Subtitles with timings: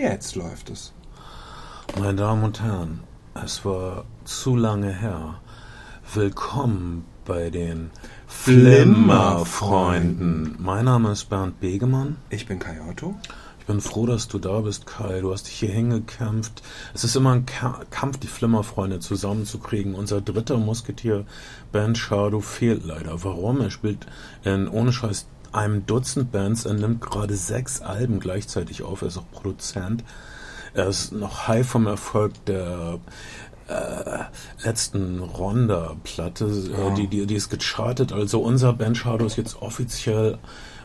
[0.00, 0.92] Jetzt läuft es.
[1.98, 3.00] Meine Damen und Herren,
[3.34, 5.40] es war zu lange her.
[6.14, 7.90] Willkommen bei den
[8.28, 10.54] Flimmerfreunden.
[10.60, 12.18] Mein Name ist Bernd Begemann.
[12.30, 13.16] Ich bin Kai Otto.
[13.58, 15.20] Ich bin froh, dass du da bist, Kai.
[15.20, 16.62] Du hast dich hier hingekämpft.
[16.94, 19.96] Es ist immer ein Ka Kampf, die Flimmerfreunde zusammenzukriegen.
[19.96, 21.26] Unser dritter Musketier,
[21.72, 23.24] Ben Shadow, fehlt leider.
[23.24, 23.60] Warum?
[23.60, 24.06] Er spielt
[24.44, 25.26] in ohne Scheiß
[25.58, 26.64] einem Dutzend Bands.
[26.64, 29.02] Er nimmt gerade sechs Alben gleichzeitig auf.
[29.02, 30.04] Er ist auch Produzent.
[30.74, 33.00] Er ist noch high vom Erfolg der
[33.68, 36.46] äh, letzten Ronda-Platte.
[36.46, 38.12] Äh, die, die, die ist gechartet.
[38.12, 40.38] Also unser Ben Shadow ist jetzt offiziell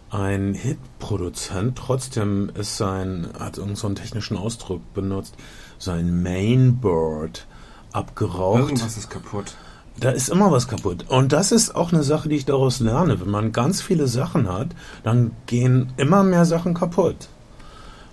[0.09, 1.77] ein Hit-Produzent.
[1.77, 5.35] Trotzdem ist sein, hat irgend so einen technischen Ausdruck benutzt,
[5.79, 7.47] sein Mainboard
[7.91, 8.59] abgeraucht.
[8.59, 9.55] Irgendwas ist kaputt.
[9.99, 11.05] Da ist immer was kaputt.
[11.09, 13.21] Und das ist auch eine Sache, die ich daraus lerne.
[13.21, 14.69] Wenn man ganz viele Sachen hat,
[15.03, 17.29] dann gehen immer mehr Sachen kaputt.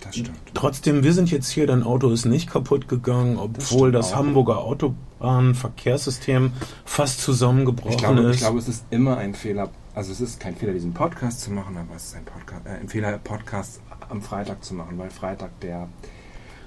[0.01, 0.37] Das stimmt.
[0.53, 4.17] Trotzdem, wir sind jetzt hier, dein Auto ist nicht kaputt gegangen, obwohl das, auch.
[4.17, 6.51] Hamburger Autobahnverkehrssystem
[6.85, 8.35] fast zusammengebrochen Ich glaube, ist.
[8.35, 9.69] ich glaube, es ist immer ein Fehler.
[9.93, 12.79] Also es ist kein Fehler, diesen Podcast zu machen, aber es ist ein, Podcast, äh,
[12.79, 15.87] ein Fehler, Podcast am Freitag zu machen, weil Freitag der,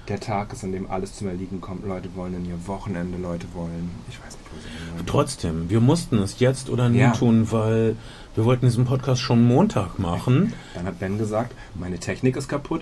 [0.07, 1.85] der Tag ist, an dem alles zum Erliegen kommt.
[1.87, 5.05] Leute wollen in ihr Wochenende, Leute wollen, ich weiß nicht, wo sie hin wollen.
[5.05, 7.11] Trotzdem, wir mussten es jetzt oder nie Ja.
[7.11, 7.95] tun, weil
[8.35, 10.53] wir wollten diesen Podcast schon Montag machen.
[10.73, 12.81] Dann hat Ben gesagt, meine Technik ist kaputt.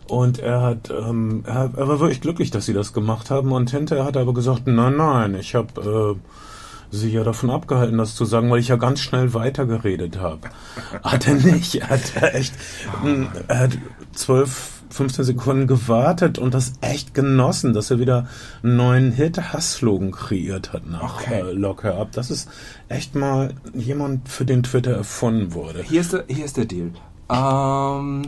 [0.08, 3.52] Und er hat, ähm, er, er war wirklich glücklich, dass sie das gemacht haben.
[3.52, 7.98] Und hinterher hat er aber gesagt, nein, nein, ich habe äh, sie ja davon abgehalten,
[7.98, 10.48] das zu sagen, weil ich ja ganz schnell weitergeredet habe.
[11.02, 11.74] Hat er nicht.
[11.76, 12.54] Er hat echt,
[13.02, 13.78] mh, er hat
[14.12, 18.28] zwölf, 15 Sekunden gewartet und das echt genossen, dass er wieder
[18.62, 21.40] einen neuen Hit-Hass-Slogan kreiert hat nach Okay.
[21.40, 22.12] äh, Locker Up.
[22.12, 22.48] Das ist
[22.88, 25.82] echt mal jemand, für den Twitter erfunden wurde.
[25.82, 26.92] Hier ist der, hier ist der Deal.
[27.28, 28.26] Ähm,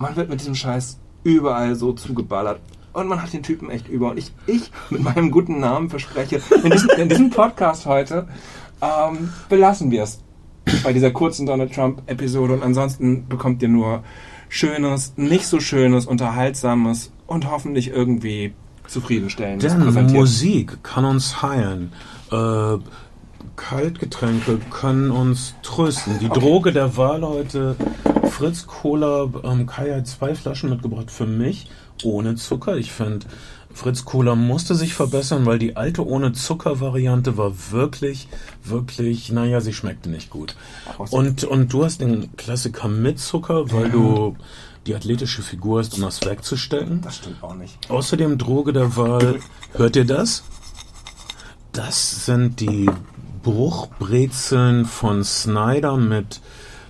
[0.00, 2.60] man wird mit diesem Scheiß überall so zugeballert.
[2.92, 4.10] Und man hat den Typen echt über.
[4.10, 8.26] Und ich, ich mit meinem guten Namen verspreche, in diesem, in diesem Podcast heute
[8.80, 10.20] ähm, belassen wir es
[10.82, 12.54] bei dieser kurzen Donald Trump-Episode.
[12.54, 14.02] Und ansonsten bekommt ihr nur
[14.48, 18.54] Schönes, nicht so Schönes, Unterhaltsames und hoffentlich irgendwie
[18.88, 20.12] zufriedenstellendes Denn.
[20.12, 21.92] Musik kann uns heilen.
[22.32, 22.78] Äh,
[23.60, 26.18] Kaltgetränke können uns trösten.
[26.18, 27.76] Die Droge der Wahl heute,
[28.30, 31.70] Fritz Cola, ähm, Kai hat zwei Flaschen mitgebracht für mich,
[32.02, 32.78] ohne Zucker.
[32.78, 33.26] Ich finde,
[33.72, 38.28] Fritz Cola musste sich verbessern, weil die alte ohne Zucker-Variante war wirklich,
[38.64, 40.56] wirklich, naja, sie schmeckte nicht gut.
[41.10, 44.36] Und, und du hast den Klassiker mit Zucker, weil du
[44.86, 47.02] die athletische Figur hast, um das wegzustecken.
[47.02, 47.78] das stimmt auch nicht.
[47.90, 49.38] Außerdem Droge der Wahl.
[49.74, 50.44] Hört ihr das?
[51.72, 52.90] Das sind die
[53.42, 56.40] Bruchbrezeln von Snyder mit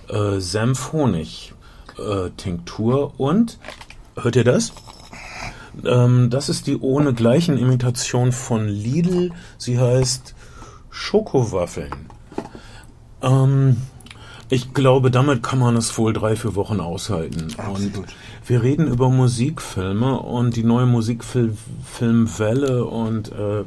[0.09, 3.19] äh, Senf-Honig-Tinktur.
[3.19, 3.57] Und,
[4.15, 4.73] hört ihr das?
[5.85, 9.31] Ähm, das ist die ohne gleichen Imitation von Lidl.
[9.57, 10.35] Sie heißt
[10.89, 12.09] Schokowaffeln.
[13.21, 13.77] Ähm,
[14.51, 17.47] ich glaube, damit kann man es wohl drei, vier Wochen aushalten.
[17.57, 17.97] Absolut.
[17.97, 18.07] Und
[18.45, 23.63] wir reden über Musikfilme und die neue Musikfilmwelle und äh,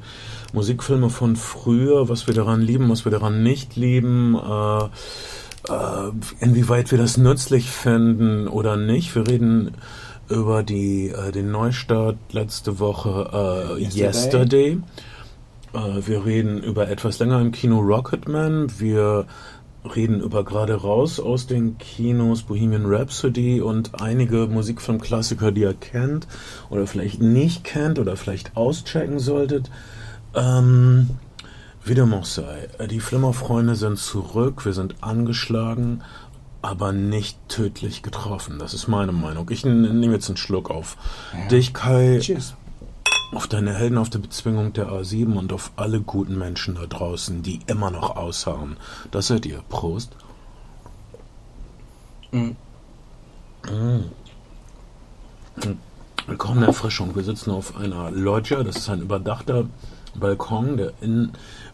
[0.53, 6.11] Musikfilme von früher, was wir daran lieben, was wir daran nicht lieben, äh, äh,
[6.41, 9.15] inwieweit wir das nützlich finden oder nicht.
[9.15, 9.71] Wir reden
[10.29, 14.03] über die, äh, den Neustart letzte Woche äh, Yesterday.
[14.03, 14.79] Yesterday.
[15.73, 18.71] Äh, wir reden über etwas länger im Kino Rocketman.
[18.79, 19.27] Wir
[19.85, 26.27] reden über gerade raus aus den Kinos Bohemian Rhapsody und einige Musikfilmklassiker, die ihr kennt
[26.71, 29.71] oder vielleicht nicht kennt oder vielleicht auschecken solltet.
[30.35, 31.11] Ähm,
[31.85, 36.03] wie dem auch sei, die Flimmerfreunde sind zurück, wir sind angeschlagen.
[36.63, 38.59] aber nicht tödlich getroffen.
[38.59, 39.51] Das ist meine Meinung.
[39.51, 40.97] Ich nehme jetzt einen Schluck auf.
[41.35, 41.49] Ja.
[41.49, 42.55] Dich, Kai, Cheers.
[43.35, 47.43] Auf deine Helden auf der Bezwingung der A7 und auf alle guten Menschen da draußen,
[47.43, 48.77] die immer noch ausharren.
[49.11, 49.63] Das seid ihr.
[49.69, 50.17] Prost.
[52.33, 52.57] Mhm.
[53.71, 54.05] Mm.
[56.27, 57.15] Willkommene Erfrischung.
[57.15, 58.63] Wir sitzen auf einer Loggia.
[58.63, 59.67] Das ist ein überdachter
[60.15, 61.33] Balkon, der in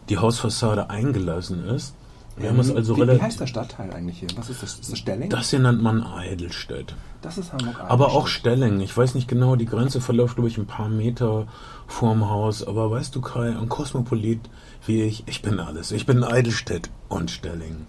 [0.09, 1.95] die Hausfassade eingelassen ist.
[2.41, 4.29] Wir haben es also wie, wie heißt der Stadtteil eigentlich hier?
[4.35, 4.79] Was ist das?
[4.79, 5.29] Ist das Stelling?
[5.29, 6.95] Das hier nennt man Eidelstedt.
[7.21, 7.79] Das ist Hamburg.
[7.87, 8.39] Aber auch Eidelstedt.
[8.39, 8.79] Stelling.
[8.81, 11.47] Ich weiß nicht genau, die Grenze verläuft, glaube ich, ein paar Meter
[11.87, 12.65] vorm Haus.
[12.65, 14.49] Aber weißt du, Kai, ein Kosmopolit
[14.85, 15.91] wie ich, ich bin alles.
[15.91, 17.87] Ich bin Eidelstedt und Stelling.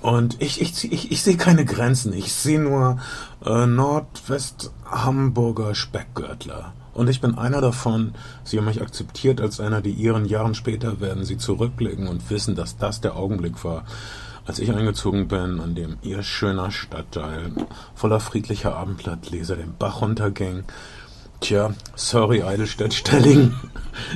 [0.00, 2.12] Und ich, ich, ich, ich sehe keine Grenzen.
[2.12, 2.98] Ich sehe nur
[3.44, 6.72] äh, Nordwest-Hamburger Speckgürtler.
[6.94, 8.14] Und ich bin einer davon.
[8.44, 12.54] Sie haben mich akzeptiert als einer, die ihren Jahren später werden sie zurückblicken und wissen,
[12.54, 13.84] dass das der Augenblick war,
[14.46, 17.52] als ich eingezogen bin, an dem ihr schöner Stadtteil
[17.94, 20.64] voller friedlicher Abendblattleser den Bach runterging.
[21.40, 23.54] Tja, sorry, Eidelstedt Stelling.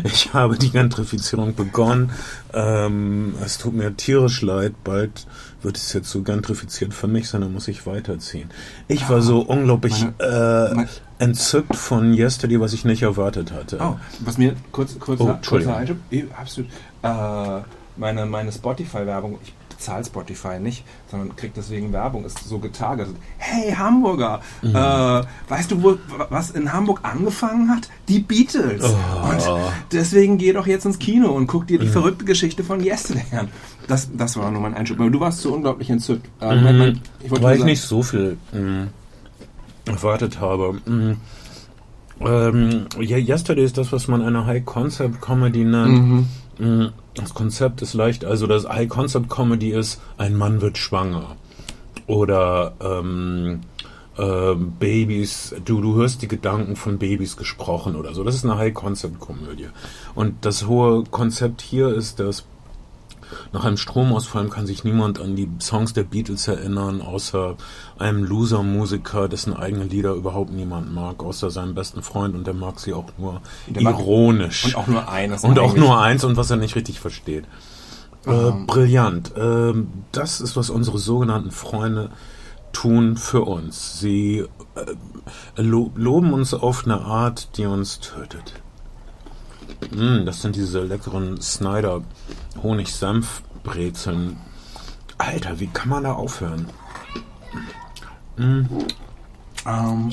[0.04, 2.10] Ich habe die Gentrifizierung begonnen.
[2.54, 4.74] Ähm, es tut mir tierisch leid.
[4.84, 5.26] Bald
[5.62, 8.50] wird es jetzt so gentrifiziert für mich sein, dann muss ich weiterziehen.
[8.86, 13.78] Ich war so unglaublich Meine- äh, mein- entzückt von Yesterday, was ich nicht erwartet hatte.
[13.80, 15.76] Oh, was mir kurz, kurz, Oh, kurzer.
[15.76, 15.96] Einschub,
[16.40, 16.70] absolut,
[17.02, 17.60] äh,
[17.96, 23.14] meine, meine Spotify-Werbung, ich bezahle Spotify nicht, sondern kriege deswegen Werbung, ist so getargetet.
[23.38, 24.70] Hey Hamburger, Mhm.
[24.74, 25.96] äh, weißt du, wo,
[26.30, 27.88] was in Hamburg angefangen hat?
[28.08, 28.82] Die Beatles.
[28.84, 29.28] Oh.
[29.30, 29.42] Und
[29.92, 33.48] deswegen geh doch jetzt ins Kino und guck dir die verrückte Geschichte von Yesterday an.
[33.86, 34.98] Das, das war nur mein Einschub.
[35.00, 36.26] Aber du warst so unglaublich entzückt.
[36.40, 38.88] Äh, mein- mein- ich Weil ich nicht so viel mh,
[39.88, 40.78] erwartet habe.
[40.84, 41.16] Mh.
[42.20, 46.08] Ähm, ja, Yesterday ist das, was man eine High-Concept-Comedy nennt.
[46.08, 46.26] Mhm.
[46.58, 51.36] Mh, Das Konzept ist leicht, also das High-Concept-Comedy ist, ein Mann wird schwanger.
[52.08, 53.60] Oder ähm,
[54.16, 58.24] äh, Babys, du, du hörst die Gedanken von Babys gesprochen oder so.
[58.24, 59.68] Das ist eine High-Concept-Komödie.
[60.16, 62.44] Und das hohe Konzept hier ist, dass
[63.52, 67.56] nach einem Stromausfall kann sich niemand an die Songs der Beatles erinnern, außer
[67.98, 72.80] einem Loser-Musiker, dessen eigene Lieder überhaupt niemand mag, außer seinem besten Freund und der mag
[72.80, 74.66] sie auch nur Der ironisch.
[74.66, 75.44] Und auch nur eines.
[75.44, 77.44] Und auch nur eins und was er nicht richtig versteht.
[78.26, 79.32] Äh, brillant.
[79.36, 82.10] Ähm, das ist, was unsere sogenannten Freunde
[82.72, 84.00] tun für uns.
[84.00, 84.44] Sie
[84.74, 88.54] äh, lo loben uns auf eine Art, die uns tötet.
[89.90, 92.02] Mm, das sind diese leckeren Snyder
[92.62, 94.36] Honig-Senf-Brezeln.
[95.18, 96.66] Alter, wie kann man da aufhören?
[99.66, 100.12] Ähm,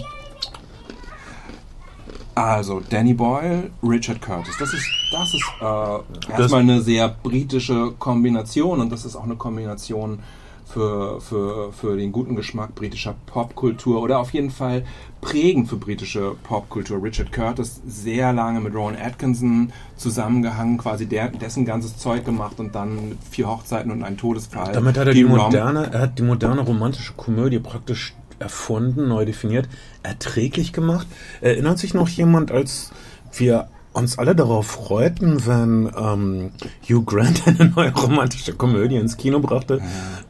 [2.34, 4.56] also, Danny Boyle, Richard Curtis.
[4.60, 9.36] Das ist, das ist äh, erstmal eine sehr britische Kombination und das ist auch eine
[9.36, 10.20] Kombination
[10.66, 14.86] für, für, für den guten Geschmack britischer Popkultur oder auf jeden Fall
[15.26, 17.02] prägend für britische Popkultur.
[17.02, 22.76] Richard Curtis sehr lange mit Rowan Atkinson zusammengehangen, quasi der, dessen ganzes Zeug gemacht und
[22.76, 24.72] dann mit vier Hochzeiten und ein Todesfall.
[24.72, 29.26] Damit hat er die, Rom- moderne, er hat die moderne romantische Komödie praktisch erfunden, neu
[29.26, 29.68] definiert,
[30.04, 31.08] erträglich gemacht.
[31.42, 32.92] Erinnert sich noch jemand, als
[33.34, 36.52] wir uns alle darauf freuten, wenn ähm,
[36.88, 39.82] Hugh Grant eine neue romantische Komödie ins Kino brachte.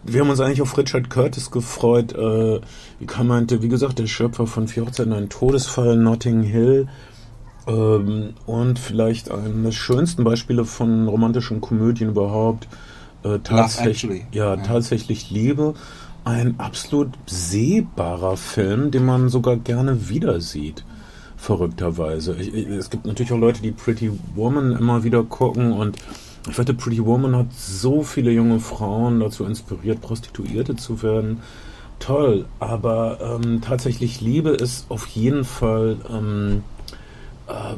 [0.03, 2.13] Wir haben uns eigentlich auf Richard Curtis gefreut.
[2.13, 2.61] Äh,
[2.99, 6.87] wie kann man, wie gesagt, der Schöpfer von Vier Hochzeiten, ein Todesfall, Notting Hill.
[7.67, 12.67] Ähm, und vielleicht eines der schönsten Beispiele von romantischen Komödien überhaupt.
[13.23, 14.57] Äh, tatsächlich, ja, Ja.
[14.57, 15.73] tatsächlich Liebe.
[16.23, 20.83] Ein absolut sehbarer Film, den man sogar gerne wieder sieht.
[21.45, 22.35] Verrückterweise.
[22.39, 25.95] Ich, ich, es gibt natürlich auch Leute, die Pretty Woman immer wieder gucken und
[26.49, 31.41] ich wette, Pretty Woman hat so viele junge Frauen dazu inspiriert, Prostituierte zu werden.
[31.99, 36.63] Toll, aber ähm, tatsächlich Liebe ist auf jeden Fall ähm,
[37.45, 37.75] äh,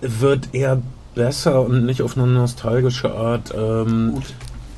[0.00, 0.80] wird eher
[1.16, 3.52] besser und nicht auf eine nostalgische Art.
[3.56, 4.22] Ähm.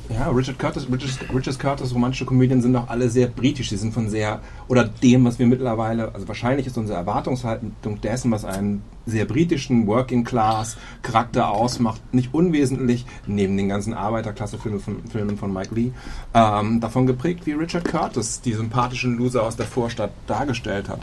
[0.09, 3.69] Ja, Richard Curtis, Richard, Richard Curtis romantische Komödien sind auch alle sehr britisch.
[3.69, 8.31] Sie sind von sehr, oder dem, was wir mittlerweile, also wahrscheinlich ist unsere Erwartungshaltung dessen,
[8.31, 15.07] was einen sehr britischen Working Class Charakter ausmacht, nicht unwesentlich, neben den ganzen Arbeiterklasse-Filmen von,
[15.09, 15.91] Filmen von Mike Lee,
[16.33, 20.99] ähm, davon geprägt, wie Richard Curtis die sympathischen Loser aus der Vorstadt dargestellt hat.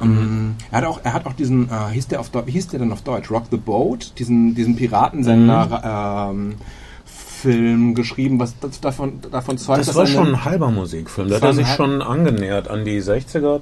[0.00, 2.68] Ähm, er hat auch, er hat auch diesen, äh, hieß der auf Deutsch, wie hieß
[2.68, 3.30] der denn auf Deutsch?
[3.30, 6.56] Rock the Boat, diesen, diesen Piratensender, ähm,
[7.42, 9.80] Film geschrieben, was das davon, davon zeugt.
[9.80, 11.28] Das war schon ein halber Musikfilm.
[11.28, 13.60] Da hat er sich schon angenähert an die 60er.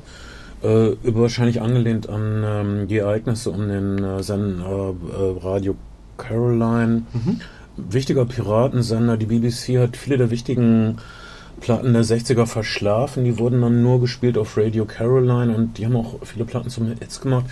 [0.63, 5.77] Äh, wahrscheinlich angelehnt an ähm, die Ereignisse um den äh, Sender äh, Radio
[6.19, 7.05] Caroline.
[7.15, 7.41] Mhm.
[7.77, 9.17] Wichtiger Piratensender.
[9.17, 10.99] Die BBC hat viele der wichtigen
[11.61, 13.25] Platten der 60er verschlafen.
[13.25, 16.87] Die wurden dann nur gespielt auf Radio Caroline und die haben auch viele Platten zum
[16.89, 17.47] Hits gemacht.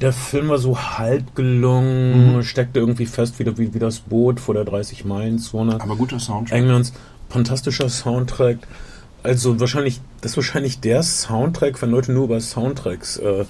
[0.00, 2.42] Der Film war so halb gelungen, mhm.
[2.42, 5.80] steckte irgendwie fest wie, wie, wie das Boot vor der 30-Meilen-Zone.
[5.80, 6.58] Aber guter Soundtrack.
[6.58, 6.92] Englands
[7.28, 8.58] fantastischer Soundtrack.
[9.22, 13.44] Also wahrscheinlich, das ist wahrscheinlich der Soundtrack, wenn Leute nur über Soundtracks äh,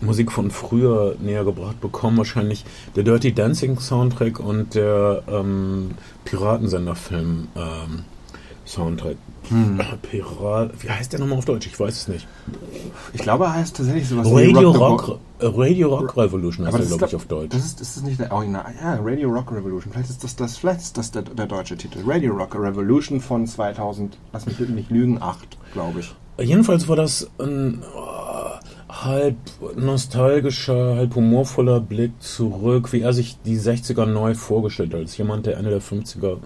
[0.00, 5.92] Musik von früher näher gebracht bekommen, wahrscheinlich der Dirty Dancing Soundtrack und der ähm,
[6.24, 8.04] Piratensender-Film ähm,
[8.66, 9.16] Soundtrack.
[9.48, 9.80] Hm.
[10.02, 11.66] Pirat, wie heißt der nochmal auf Deutsch?
[11.66, 12.26] Ich weiß es nicht.
[13.12, 16.78] Ich glaube, er heißt tatsächlich sowas Radio wie Rock, Rock, äh, Radio Rock Revolution heißt
[16.78, 17.50] er, glaube ich, auf Deutsch.
[17.50, 18.64] Das ist, ist das nicht der Original?
[18.80, 19.92] Ja, Radio Rock Revolution.
[19.92, 22.00] Vielleicht ist das, das, vielleicht ist das der, der deutsche Titel.
[22.04, 26.14] Radio Rock Revolution von 2000, lass mich nicht lügen, 8, glaube ich.
[26.38, 29.36] Jedenfalls war das ein oh, halb
[29.76, 35.46] nostalgischer, halb humorvoller Blick zurück, wie er sich die 60er neu vorgestellt hat, als jemand,
[35.46, 36.38] der Ende der 50er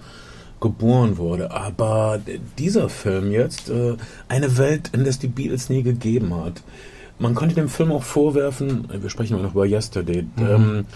[0.60, 1.50] geboren wurde.
[1.50, 2.20] Aber
[2.58, 3.96] dieser Film jetzt, äh,
[4.28, 6.62] eine Welt, in der es die Beatles nie gegeben hat.
[7.18, 10.46] Man konnte dem Film auch vorwerfen, wir sprechen immer noch über Yesterday, mhm.
[10.48, 10.86] ähm,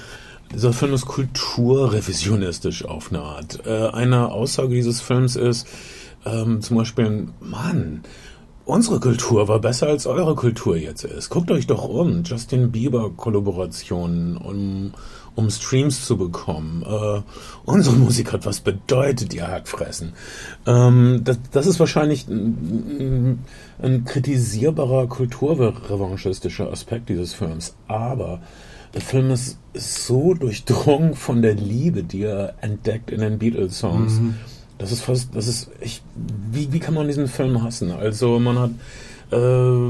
[0.52, 3.66] dieser Film ist kulturrevisionistisch auf eine Art.
[3.66, 5.66] Äh, eine Aussage dieses Films ist
[6.24, 8.02] ähm, zum Beispiel, Mann,
[8.64, 11.28] unsere Kultur war besser als eure Kultur jetzt ist.
[11.28, 12.22] Guckt euch doch um.
[12.24, 14.92] Justin Bieber Kollaborationen, um
[15.34, 16.84] um Streams zu bekommen.
[16.86, 17.22] Äh,
[17.64, 20.12] unsere Musik hat was bedeutet, ihr Hackfressen.
[20.66, 23.44] Ähm, das, das ist wahrscheinlich ein,
[23.82, 27.74] ein kritisierbarer kulturrevanchistischer Aspekt dieses Films.
[27.88, 28.40] Aber
[28.94, 34.20] der Film ist so durchdrungen von der Liebe, die er entdeckt in den Beatles-Songs.
[34.20, 34.34] Mhm.
[34.78, 36.02] Das ist fast, das ist, ich,
[36.50, 37.90] wie, wie kann man diesen Film hassen?
[37.90, 38.70] Also man hat,
[39.32, 39.88] äh,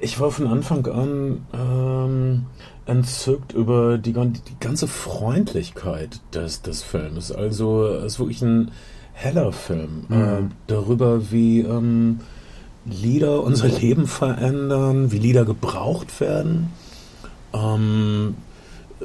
[0.00, 2.46] ich war von Anfang an ähm,
[2.86, 7.32] entzückt über die, die ganze Freundlichkeit des, des Films.
[7.32, 8.70] Also es ist wirklich ein
[9.12, 10.16] heller Film mhm.
[10.16, 12.20] äh, darüber, wie ähm,
[12.84, 16.70] Lieder unser Leben verändern, wie Lieder gebraucht werden.
[17.52, 18.34] Ähm,
[19.00, 19.04] äh,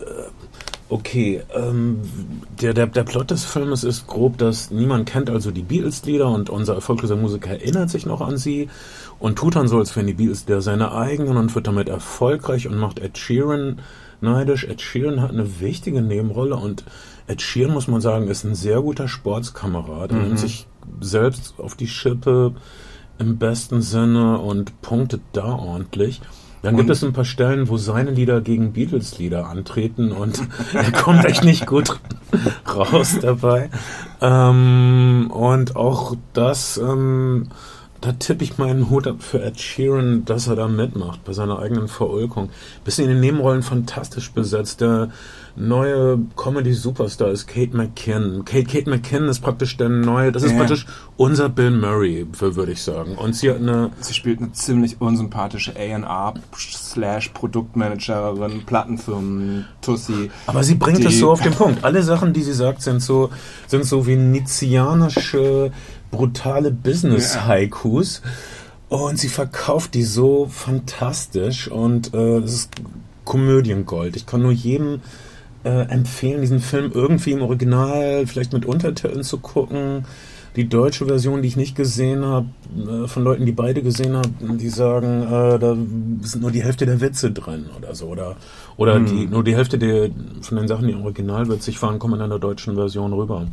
[0.90, 2.02] okay, ähm,
[2.62, 6.50] der, der, der Plot des Filmes ist grob, dass niemand kennt also die Beatles-Lieder und
[6.50, 8.70] unser erfolgloser Musiker erinnert sich noch an sie
[9.20, 12.68] und tut dann so, als wären die Beatles der seine eigenen und wird damit erfolgreich
[12.68, 13.80] und macht Ed Sheeran
[14.22, 14.66] neidisch.
[14.66, 16.84] Ed Sheeran hat eine wichtige Nebenrolle und
[17.28, 20.12] Ed Sheeran, muss man sagen, ist ein sehr guter Sportskamerad.
[20.12, 20.24] Er mhm.
[20.24, 20.68] nimmt sich
[21.02, 22.54] selbst auf die Schippe
[23.18, 26.22] im besten Sinne und punktet da ordentlich.
[26.62, 30.42] Dann gibt es ein paar Stellen, wo seine Lieder gegen Beatles-Lieder antreten und
[30.74, 32.00] er kommt echt nicht gut
[32.68, 33.70] raus dabei.
[34.20, 37.50] Ähm, und auch das ähm,
[38.02, 41.60] da tippe ich meinen Hut ab für Ed Sheeran, dass er da mitmacht bei seiner
[41.60, 42.50] eigenen Verulkung.
[42.84, 44.82] Bisschen in den Nebenrollen fantastisch besetzt.
[44.82, 45.10] Der
[45.56, 48.44] neue Comedy-Superstar ist Kate McKinnon.
[48.44, 50.58] Kate, Kate McKinnon ist praktisch der neue, das ist ja.
[50.58, 50.86] praktisch
[51.18, 53.16] unser Bill Murray, würde ich sagen.
[53.16, 53.92] Und sie hat eine...
[54.02, 60.30] Sie spielt eine ziemlich unsympathische A&R slash Produktmanagerin, Plattenfirmen, Tussi.
[60.48, 61.84] Aber sie bringt es so auf den Punkt.
[61.84, 63.30] Alle Sachen, die sie sagt, sind so,
[63.68, 65.72] sind so venezianische
[66.12, 68.22] brutale Business-Haikus.
[68.88, 72.72] Und sie verkauft die so fantastisch und äh, es ist
[73.24, 74.16] Komödiengold.
[74.16, 75.02] Ich kann nur jedem
[75.64, 80.06] äh, empfehlen, diesen Film irgendwie im Original, vielleicht mit Untertiteln zu gucken.
[80.56, 82.48] Die deutsche Version, die ich nicht gesehen habe,
[82.78, 85.76] äh, von Leuten, die beide gesehen haben, die sagen, äh, da
[86.22, 88.06] sind nur die Hälfte der Witze drin oder so.
[88.06, 88.38] Oder,
[88.78, 89.06] oder hm.
[89.08, 92.30] die, nur die Hälfte der, von den Sachen, die im Original witzig waren, kommen in
[92.30, 93.48] der deutschen Version rüber.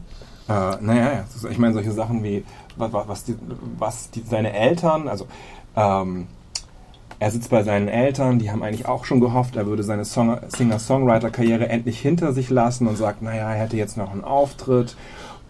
[0.49, 2.45] Äh, naja, ich meine, solche Sachen wie,
[2.77, 3.37] was, die,
[3.79, 5.27] was die, seine Eltern, also
[5.77, 6.27] ähm,
[7.19, 11.69] er sitzt bei seinen Eltern, die haben eigentlich auch schon gehofft, er würde seine Singer-Songwriter-Karriere
[11.69, 14.97] endlich hinter sich lassen und sagt, naja, er hätte jetzt noch einen Auftritt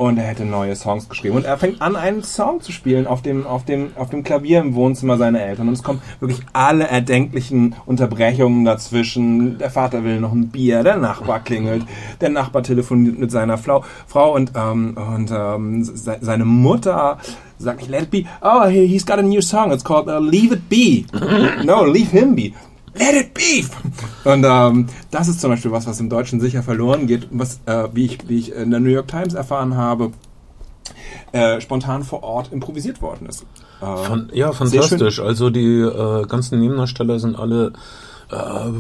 [0.09, 1.37] und er hätte neue Songs geschrieben.
[1.37, 4.61] Und er fängt an, einen Song zu spielen auf dem, auf dem, auf dem Klavier
[4.61, 5.69] im Wohnzimmer seiner Eltern.
[5.69, 9.59] Und es kommen wirklich alle erdenklichen Unterbrechungen dazwischen.
[9.59, 11.85] Der Vater will noch ein Bier, der Nachbar klingelt,
[12.21, 17.19] der Nachbar telefoniert mit seiner Frau, Frau und, ähm, und ähm, seine Mutter
[17.59, 18.25] sagt, let it be.
[18.43, 19.73] Oh, he's got a new song.
[19.73, 21.07] It's called uh, Leave It Be.
[21.65, 22.53] no, leave him be.
[22.95, 23.65] Let it be!
[24.25, 27.89] Und ähm, das ist zum Beispiel was, was im Deutschen sicher verloren geht, was, äh,
[27.93, 30.13] wie, ich, wie ich in der New York Times erfahren habe,
[31.33, 33.47] äh, spontan vor Ort improvisiert worden ist.
[33.81, 35.21] Äh, Von, ja, fantastisch.
[35.21, 37.73] Also die äh, ganzen Nebendarsteller sind alle
[38.31, 38.71] äh,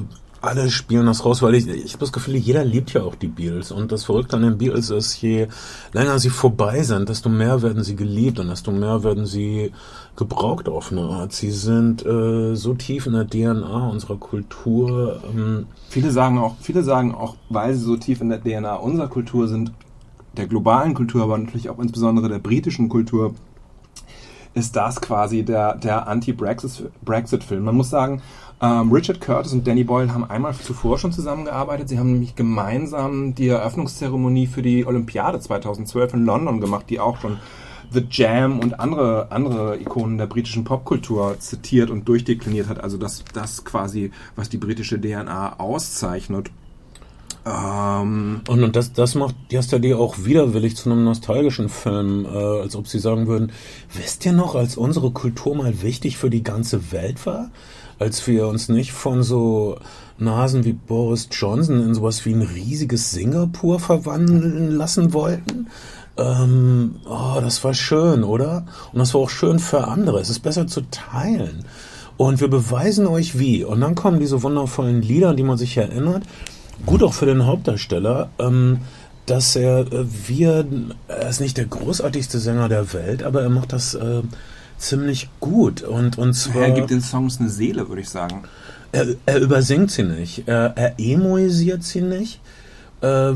[0.42, 3.28] alle spielen das raus, weil ich, ich habe das Gefühl, jeder liebt ja auch die
[3.28, 3.70] Beatles.
[3.70, 5.46] Und das Verrückte an den Beatles ist, je
[5.92, 9.72] länger sie vorbei sind, desto mehr werden sie geliebt und desto mehr werden sie
[10.16, 11.32] gebraucht auf eine Art.
[11.32, 15.22] Sie sind äh, so tief in der DNA unserer Kultur.
[15.32, 19.08] Ähm viele sagen auch, viele sagen auch, weil sie so tief in der DNA unserer
[19.08, 19.72] Kultur sind,
[20.36, 23.34] der globalen Kultur, aber natürlich auch insbesondere der britischen Kultur,
[24.54, 27.64] ist das quasi der, der Anti-Brexit-Film.
[27.64, 28.22] Man muss sagen,
[28.62, 31.88] ähm, Richard Curtis und Danny Boyle haben einmal zuvor schon zusammengearbeitet.
[31.88, 37.20] Sie haben nämlich gemeinsam die Eröffnungszeremonie für die Olympiade 2012 in London gemacht, die auch
[37.20, 37.38] schon
[37.90, 42.82] The Jam und andere, andere Ikonen der britischen Popkultur zitiert und durchdekliniert hat.
[42.82, 46.50] Also das, das quasi, was die britische DNA auszeichnet.
[47.44, 52.76] Ähm und, und das, das macht Yesterday auch widerwillig zu einem nostalgischen Film, äh, als
[52.76, 53.50] ob sie sagen würden,
[53.92, 57.50] wisst ihr noch, als unsere Kultur mal wichtig für die ganze Welt war?
[58.02, 59.78] Als wir uns nicht von so
[60.18, 65.68] Nasen wie Boris Johnson in sowas wie ein riesiges Singapur verwandeln lassen wollten?
[66.16, 68.66] Ähm, oh, das war schön, oder?
[68.92, 70.18] Und das war auch schön für andere.
[70.18, 71.64] Es ist besser zu teilen.
[72.16, 73.62] Und wir beweisen euch wie.
[73.62, 76.24] Und dann kommen diese wundervollen Lieder, an die man sich erinnert.
[76.84, 78.80] Gut auch für den Hauptdarsteller, ähm,
[79.26, 80.66] dass er, äh, wir,
[81.06, 84.22] er ist nicht der großartigste Sänger der Welt, aber er macht das äh,
[84.82, 85.82] ziemlich gut.
[85.82, 86.62] Und, und zwar.
[86.62, 88.42] Er gibt den Songs eine Seele, würde ich sagen.
[88.92, 90.46] Er, er übersingt sie nicht.
[90.46, 92.40] Er, er emoisiert sie nicht
[93.02, 93.32] äh,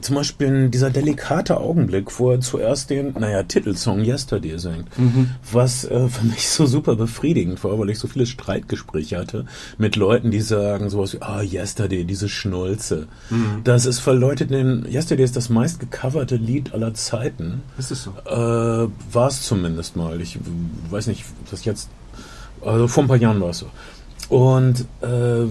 [0.00, 5.30] zum Beispiel dieser delikate Augenblick, wo er zuerst den, naja, Titelsong Yesterday singt, mhm.
[5.52, 9.44] was äh, für mich so super befriedigend war, weil ich so viele Streitgespräche hatte
[9.76, 13.06] mit Leuten, die sagen sowas wie, ah, Yesterday, diese Schnulze.
[13.28, 13.60] Mhm.
[13.64, 17.62] Das ist für Leute, den Yesterday ist das meist gecoverte Lied aller Zeiten.
[17.76, 18.12] Ist es so?
[18.24, 20.20] Äh, war es zumindest mal.
[20.22, 20.38] Ich
[20.90, 21.90] weiß nicht, das jetzt,
[22.64, 23.66] also vor ein paar Jahren war es so.
[24.28, 25.46] Und äh,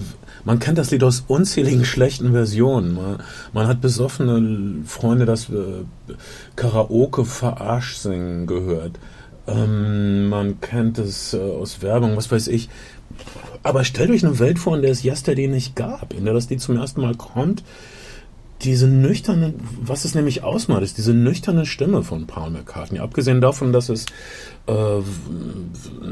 [0.46, 2.94] man kennt das Lied aus unzähligen schlechten Versionen.
[2.94, 3.18] Man,
[3.52, 5.82] man hat besoffene Freunde das äh,
[6.54, 9.00] Karaoke verarscht singen gehört.
[9.48, 12.68] Ähm, man kennt es äh, aus Werbung, was weiß ich.
[13.64, 16.48] Aber stellt euch eine Welt vor, in der es Yesterday nicht gab, in der das
[16.48, 17.64] Lied zum ersten Mal kommt.
[18.62, 23.00] Diese nüchterne, was es nämlich ausmacht, ist diese nüchterne Stimme von Paul McCartney.
[23.00, 24.06] Abgesehen davon, dass es
[24.66, 24.72] äh,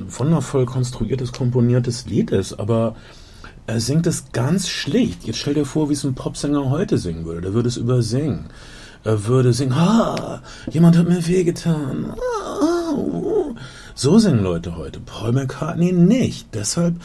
[0.09, 2.97] wundervoll konstruiertes, komponiertes Lied ist, aber
[3.67, 5.25] er singt es ganz schlicht.
[5.25, 7.43] Jetzt stell dir vor, wie es ein Popsänger heute singen würde.
[7.43, 8.47] Der würde es übersingen.
[9.05, 12.15] Er würde singen, ah, jemand hat mir wehgetan.
[12.15, 13.55] Ah, uh.
[13.95, 15.01] So singen Leute heute.
[15.01, 16.49] Paul McCartney nicht.
[16.55, 16.97] Deshalb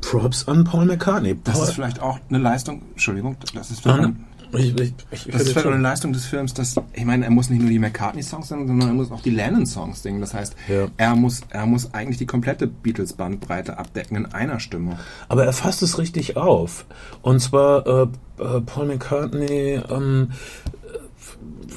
[0.00, 1.34] Props an Paul McCartney.
[1.34, 4.24] Paul das ist vielleicht auch eine Leistung, Entschuldigung, das ist vielleicht um,
[4.56, 7.30] ich, ich, ich, das ist vielleicht auch eine Leistung des Films, dass, ich meine, er
[7.30, 10.20] muss nicht nur die McCartney-Songs singen, sondern er muss auch die Lennon-Songs singen.
[10.20, 10.88] Das heißt, ja.
[10.96, 14.98] er, muss, er muss eigentlich die komplette Beatles-Bandbreite abdecken in einer Stimme.
[15.28, 16.86] Aber er fasst es richtig auf.
[17.22, 18.06] Und zwar, äh,
[18.38, 20.32] äh, Paul McCartney, ähm,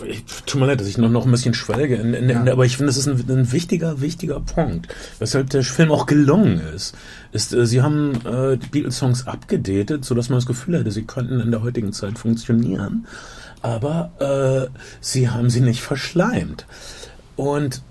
[0.07, 2.41] ich, tut mir leid, dass ich noch, noch ein bisschen schwelge, in, in, ja.
[2.41, 4.87] in, aber ich finde, das ist ein, ein, wichtiger, wichtiger Punkt,
[5.19, 6.95] weshalb der Film auch gelungen ist.
[7.31, 11.39] ist äh, sie haben äh, die Beatles-Songs abgedatet, sodass man das Gefühl hatte, sie könnten
[11.39, 13.07] in der heutigen Zeit funktionieren,
[13.61, 16.65] aber äh, sie haben sie nicht verschleimt.
[17.35, 17.81] Und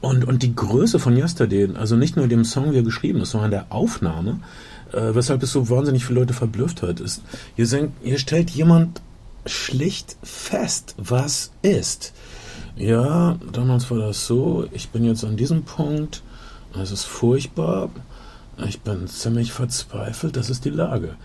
[0.00, 3.32] und, und die Größe von Yesterday, also nicht nur dem Song, wie er geschrieben ist,
[3.32, 4.38] sondern der Aufnahme,
[4.92, 7.22] äh, weshalb es so wahnsinnig viele Leute verblüfft hat, ist,
[7.56, 9.02] hier, singt, hier stellt jemand
[9.48, 12.12] schlicht fest, was ist.
[12.76, 16.22] Ja, damals war das so, ich bin jetzt an diesem Punkt,
[16.80, 17.90] es ist furchtbar,
[18.66, 21.16] ich bin ziemlich verzweifelt, das ist die Lage.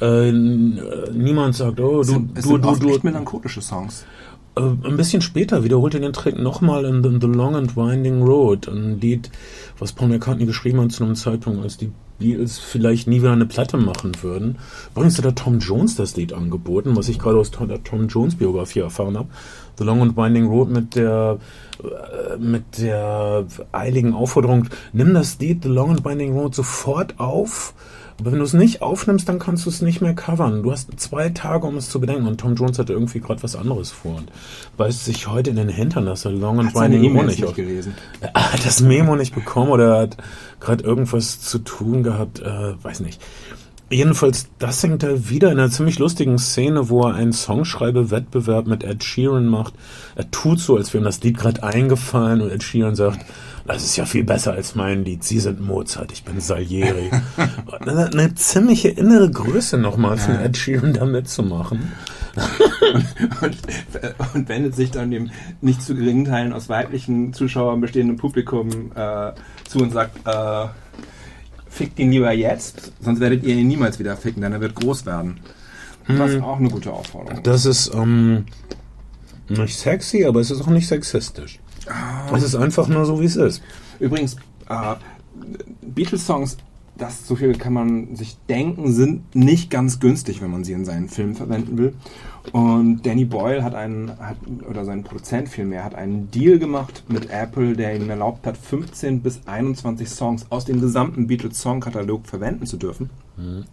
[0.00, 4.04] Äh, niemand sagt, oh, du, es du, du, du, du, melancholische Songs.
[4.56, 8.22] Äh, ein bisschen später wiederholt er den Trick nochmal in the, the Long and Winding
[8.22, 9.30] Road, ein Lied,
[9.78, 13.46] was Paul McCartney geschrieben hat zu einem Zeitpunkt, als die Beatles vielleicht nie wieder eine
[13.46, 14.58] Platte machen würden.
[14.94, 18.36] Übrigens hat der Tom Jones das Lied angeboten, was ich gerade aus der Tom Jones
[18.36, 19.28] Biografie erfahren habe.
[19.78, 21.38] The Long and Winding Road mit der
[21.82, 27.74] äh, mit der eiligen Aufforderung, nimm das Lied The Long and Winding Road sofort auf
[28.20, 30.62] aber wenn du es nicht aufnimmst, dann kannst du es nicht mehr covern.
[30.62, 32.26] Du hast zwei Tage, um es zu bedenken.
[32.26, 34.30] Und Tom Jones hatte irgendwie gerade was anderes vor und
[34.76, 37.94] beißt sich heute in den Hintern, dass er Long and Winding Memo nicht, nicht gelesen.
[38.20, 40.18] Er hat das Memo nicht bekommen oder er hat
[40.60, 42.40] gerade irgendwas zu tun gehabt.
[42.40, 43.22] Äh, weiß nicht.
[43.88, 48.84] Jedenfalls, das hängt er wieder in einer ziemlich lustigen Szene, wo er einen Songschreibewettbewerb mit
[48.84, 49.72] Ed Sheeran macht.
[50.14, 53.24] Er tut so, als wäre ihm das Lied gerade eingefallen und Ed Sheeran sagt,
[53.66, 55.24] das ist ja viel besser als mein Lied.
[55.24, 57.10] Sie sind Mozart, ich bin Salieri.
[57.80, 61.92] eine, ziemliche innere Größe nochmal von Ed Sheeran da mitzumachen.
[63.42, 63.56] und, und,
[64.34, 69.32] und, wendet sich dann dem nicht zu geringen Teilen aus weiblichen Zuschauern bestehenden Publikum äh,
[69.68, 70.68] zu und sagt, äh,
[71.68, 75.06] fickt ihn lieber jetzt, sonst werdet ihr ihn niemals wieder ficken, denn er wird groß
[75.06, 75.40] werden.
[76.08, 76.44] Das ist hm.
[76.44, 77.42] auch eine gute Aufforderung.
[77.42, 78.46] Das ist ähm,
[79.48, 81.59] nicht sexy, aber es ist auch nicht sexistisch.
[81.90, 82.36] Oh.
[82.36, 83.62] Es ist einfach nur so, wie es ist.
[83.98, 84.36] Übrigens,
[84.68, 84.94] äh,
[85.82, 86.56] Beatles-Songs
[87.00, 90.84] das, so viel kann man sich denken, sind nicht ganz günstig, wenn man sie in
[90.84, 91.94] seinen Filmen verwenden will.
[92.52, 94.36] Und Danny Boyle hat einen, hat,
[94.68, 99.20] oder sein Produzent vielmehr, hat einen Deal gemacht mit Apple, der ihm erlaubt hat, 15
[99.20, 103.10] bis 21 Songs aus dem gesamten Beatles-Songkatalog verwenden zu dürfen.
[103.36, 103.64] Mhm.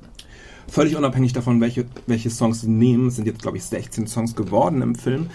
[0.69, 3.07] Völlig unabhängig davon, welche, welche Songs sie nehmen.
[3.07, 5.27] Es sind jetzt, glaube ich, 16 Songs geworden im Film.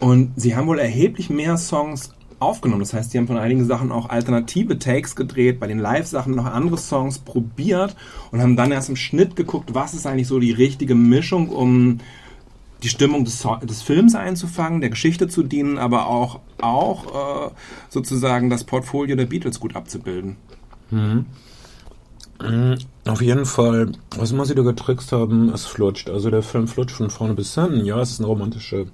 [0.00, 2.80] Und sie haben wohl erheblich mehr Songs aufgenommen.
[2.80, 6.44] Das heißt, sie haben von einigen Sachen auch alternative Takes gedreht, bei den Live-Sachen noch
[6.44, 7.96] andere Songs probiert
[8.30, 11.98] und haben dann erst im Schnitt geguckt, was ist eigentlich so die richtige Mischung, um
[12.82, 17.50] die Stimmung des, des Films einzufangen, der Geschichte zu dienen, aber auch, auch äh,
[17.88, 20.36] sozusagen das Portfolio der Beatles gut abzubilden.
[20.90, 21.24] Mhm.
[23.06, 26.10] Auf jeden Fall, was immer sie da getrickst haben, es flutscht.
[26.10, 27.86] Also der Film flutscht von vorne bis hinten.
[27.86, 28.88] Ja, es ist eine romantische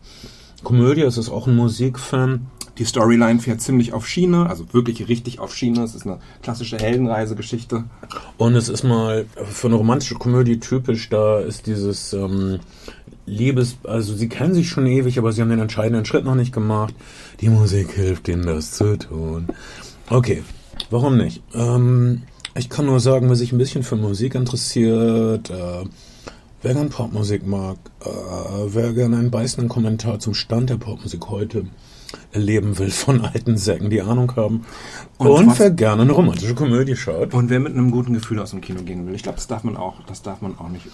[0.62, 2.46] Komödie, es ist auch ein Musikfilm.
[2.78, 5.82] Die Storyline fährt ziemlich auf Schiene, also wirklich richtig auf Schiene.
[5.82, 7.84] Es ist eine klassische Heldenreisegeschichte.
[8.38, 12.60] Und es ist mal für eine romantische Komödie typisch, da ist dieses ähm,
[13.26, 16.52] Liebes, also sie kennen sich schon ewig, aber sie haben den entscheidenden Schritt noch nicht
[16.52, 16.94] gemacht.
[17.40, 19.48] Die Musik hilft ihnen, das zu tun.
[20.08, 20.42] Okay,
[20.90, 21.42] warum nicht?
[21.54, 22.22] Ähm,
[22.54, 25.84] ich kann nur sagen, wer sich ein bisschen für Musik interessiert, äh,
[26.62, 28.08] wer gern Popmusik mag, äh,
[28.66, 31.66] wer gerne einen beißenden Kommentar zum Stand der Popmusik heute
[32.32, 34.64] erleben will von alten Säcken, die Ahnung haben.
[35.18, 37.34] Und, und wer gerne eine romantische Komödie schaut.
[37.34, 39.14] Und wer mit einem guten Gefühl aus dem Kino gehen will.
[39.14, 40.86] Ich glaube, das darf man auch, das darf man auch nicht.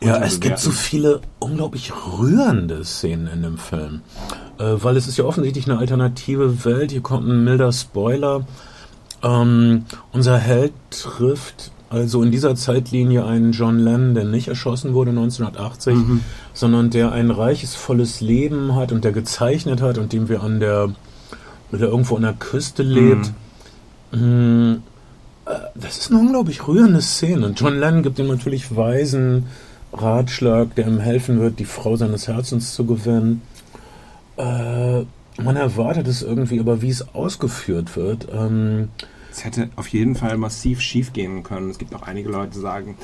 [0.00, 4.02] Ja, es gibt so viele unglaublich rührende Szenen in dem Film.
[4.58, 6.90] Äh, weil es ist ja offensichtlich eine alternative Welt.
[6.90, 8.46] Hier kommt ein milder Spoiler.
[9.22, 15.10] Ähm, unser Held trifft also in dieser Zeitlinie einen John Lennon, der nicht erschossen wurde
[15.10, 16.20] 1980, mhm.
[16.52, 20.58] sondern der ein reiches, volles Leben hat und der gezeichnet hat und dem wir an
[20.58, 20.90] der,
[21.70, 23.32] der irgendwo an der Küste lebt.
[24.12, 24.82] Mhm.
[25.46, 27.46] Äh, das ist eine unglaublich rührende Szene.
[27.46, 29.46] Und John Lennon gibt ihm natürlich weisen
[29.92, 33.42] Ratschlag, der ihm helfen wird, die Frau seines Herzens zu gewinnen.
[34.36, 35.04] Äh,
[35.40, 38.88] man erwartet es irgendwie, aber wie es ausgeführt wird, ähm,
[39.34, 41.68] es hätte auf jeden Fall massiv schief gehen können.
[41.68, 42.96] Es gibt auch einige Leute, die sagen,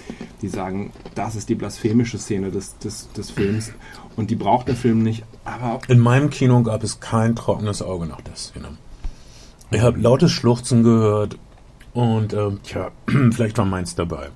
[0.43, 3.73] die sagen, das ist die blasphemische Szene des, des, des Films
[4.15, 5.25] und die braucht der Film nicht.
[5.45, 8.69] Aber in meinem Kino gab es kein trockenes Auge nach der Szene.
[9.73, 11.37] Ich habe lautes Schluchzen gehört
[11.95, 12.93] und äh, tja,
[13.33, 14.29] vielleicht war meins dabei.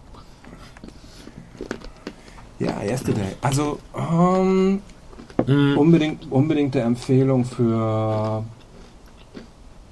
[2.59, 3.37] Ja, Yesterday.
[3.41, 4.81] Also um,
[5.47, 5.79] ähm, mm.
[5.79, 8.43] unbedingt, unbedingte Empfehlung für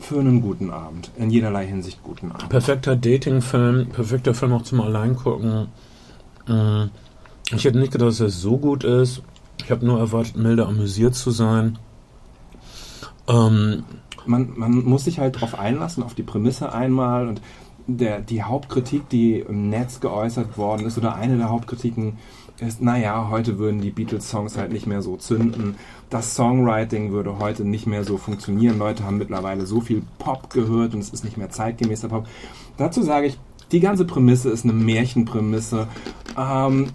[0.03, 1.11] für einen guten Abend.
[1.17, 2.49] In jederlei Hinsicht guten Abend.
[2.49, 5.69] Perfekter Dating-Film, perfekter Film auch zum Alleingucken.
[6.47, 6.85] Mm.
[7.55, 9.23] Ich hätte nicht gedacht, dass er so gut ist.
[9.65, 11.79] Ich habe nur erwartet, milder amüsiert zu sein.
[13.29, 13.85] Ähm,
[14.27, 17.41] man, man muss sich halt darauf einlassen, auf die Prämisse einmal und
[17.87, 22.19] der, die Hauptkritik, die im Netz geäußert worden ist, oder eine der Hauptkritiken
[22.63, 25.77] ist, naja, heute würden die Beatles-Songs halt nicht mehr so zünden.
[26.11, 28.79] Das Songwriting würde heute nicht mehr so funktionieren.
[28.79, 32.27] Leute haben mittlerweile so viel Pop gehört und es ist nicht mehr zeitgemäßer Pop.
[32.77, 33.39] Dazu sage ich,
[33.73, 35.89] die ganze Prämisse ist eine Märchenprämisse.
[36.39, 36.89] Ähm,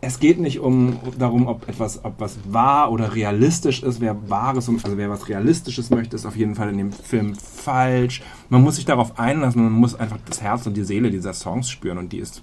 [0.00, 4.00] es geht nicht um darum, ob etwas, ob was wahr oder realistisch ist.
[4.00, 8.22] Wer wahres, also wer was Realistisches möchte, ist auf jeden Fall in dem Film falsch.
[8.48, 11.68] Man muss sich darauf einlassen, man muss einfach das Herz und die Seele dieser Songs
[11.68, 12.42] spüren und die ist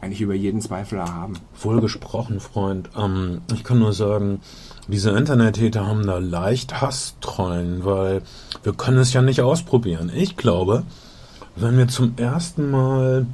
[0.00, 1.34] eigentlich über jeden Zweifel erhaben.
[1.60, 2.90] Wohl gesprochen, Freund.
[2.96, 4.40] Ähm, ich kann nur sagen,
[4.86, 8.22] diese Internet-Täter haben da leicht Hasstrollen, weil
[8.62, 10.10] wir können es ja nicht ausprobieren.
[10.14, 10.84] Ich glaube,
[11.56, 13.26] wenn wir zum ersten Mal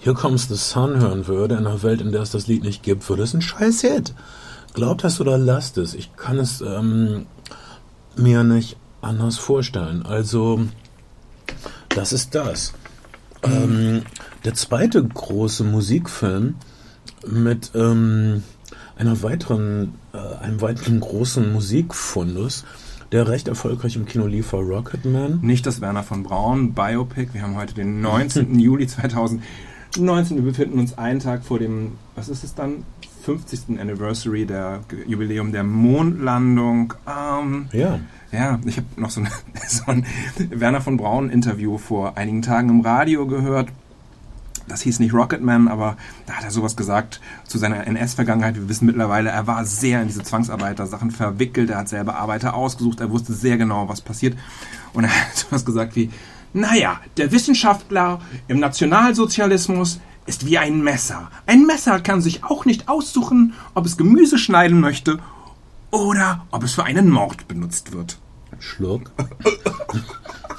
[0.00, 2.82] Here Comes the Sun hören würde, in einer Welt, in der es das Lied nicht
[2.82, 4.14] gibt, würde es ein scheiß Hit.
[4.74, 5.94] Glaubt das oder lasst es.
[5.94, 7.26] Ich kann es ähm,
[8.16, 10.04] mir nicht anders vorstellen.
[10.04, 10.62] Also,
[11.90, 12.72] das ist das.
[13.44, 14.02] Ähm,
[14.44, 16.54] der zweite große Musikfilm
[17.26, 18.42] mit ähm,
[18.96, 22.64] einer weiteren, äh, einem weiteren großen Musikfundus,
[23.12, 25.40] der recht erfolgreich im Kino lief, war Rocketman.
[25.42, 27.34] Nicht das Werner von Braun Biopic.
[27.34, 28.58] Wir haben heute den 19.
[28.58, 29.42] Juli 2019.
[30.36, 32.84] Wir befinden uns einen Tag vor dem, was ist es dann?
[33.24, 33.78] 50.
[33.78, 36.94] Anniversary der Jubiläum der Mondlandung.
[37.06, 38.00] Ähm, ja.
[38.32, 39.30] Ja, ich habe noch so, eine,
[39.68, 40.06] so ein
[40.50, 43.68] Werner von Braun Interview vor einigen Tagen im Radio gehört.
[44.68, 45.96] Das hieß nicht Rocketman, aber
[46.26, 48.54] da hat er sowas gesagt zu seiner NS-Vergangenheit.
[48.54, 51.70] Wir wissen mittlerweile, er war sehr in diese Zwangsarbeiter-Sachen verwickelt.
[51.70, 53.00] Er hat selber Arbeiter ausgesucht.
[53.00, 54.36] Er wusste sehr genau, was passiert.
[54.92, 56.10] Und er hat sowas gesagt wie,
[56.52, 61.30] naja, der Wissenschaftler im Nationalsozialismus ist wie ein Messer.
[61.46, 65.18] Ein Messer kann sich auch nicht aussuchen, ob es Gemüse schneiden möchte
[65.90, 68.18] oder ob es für einen Mord benutzt wird.
[68.58, 69.10] Schluck.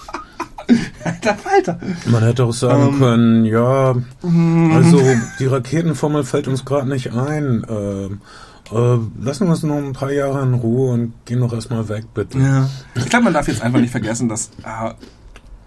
[1.04, 1.80] Alter Falter.
[2.06, 3.00] Man hätte auch sagen Ähm.
[3.00, 5.02] können, ja, also
[5.40, 7.66] die Raketenformel fällt uns gerade nicht ein.
[7.70, 8.22] Ähm,
[8.72, 12.06] äh, lassen wir uns noch ein paar Jahre in Ruhe und gehen doch erstmal weg,
[12.14, 12.40] bitte.
[12.40, 12.70] Ja.
[12.96, 14.94] Ich glaube, man darf jetzt einfach nicht vergessen, dass, äh,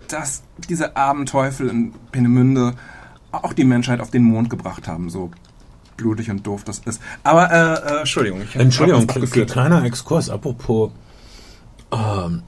[0.09, 2.75] dass diese armen Teufel in Peenemünde
[3.33, 5.31] auch die Menschheit auf den Mond gebracht haben, so
[5.97, 7.01] blutig und doof das ist.
[7.23, 8.41] Aber, äh, äh Entschuldigung.
[8.43, 10.91] Ich Entschuldigung, kle- kleiner Exkurs, apropos
[11.93, 12.43] ähm,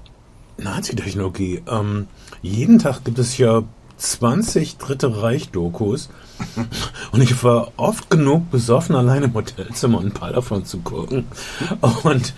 [0.56, 1.62] Nazi-Technologie.
[1.70, 2.06] Ähm,
[2.42, 3.62] jeden Tag gibt es ja
[3.96, 6.08] 20 Dritte Reich-Dokus
[7.12, 11.24] und ich war oft genug besoffen, alleine im Hotelzimmer und ein paar davon zu gucken.
[12.04, 12.32] Und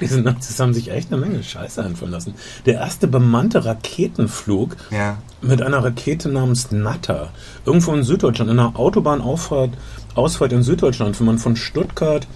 [0.00, 2.34] diese Nazis haben sich echt eine Menge Scheiße einfallen lassen.
[2.66, 5.18] Der erste bemannte Raketenflug Ja.
[5.40, 7.28] mit einer Rakete namens Natter.
[7.64, 9.70] Irgendwo in Süddeutschland, in einer Autobahnauffahrt,
[10.16, 11.18] Ausfahrt in Süddeutschland.
[11.20, 12.26] Wenn man von Stuttgart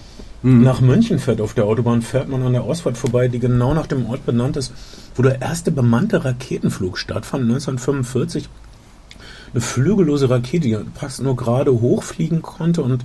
[0.43, 3.85] nach München fährt auf der Autobahn, fährt man an der Ausfahrt vorbei, die genau nach
[3.87, 4.73] dem Ort benannt ist,
[5.15, 8.49] wo der erste bemannte Raketenflug stattfand, 1945.
[9.53, 13.03] Eine flügellose Rakete, die fast nur gerade hochfliegen konnte und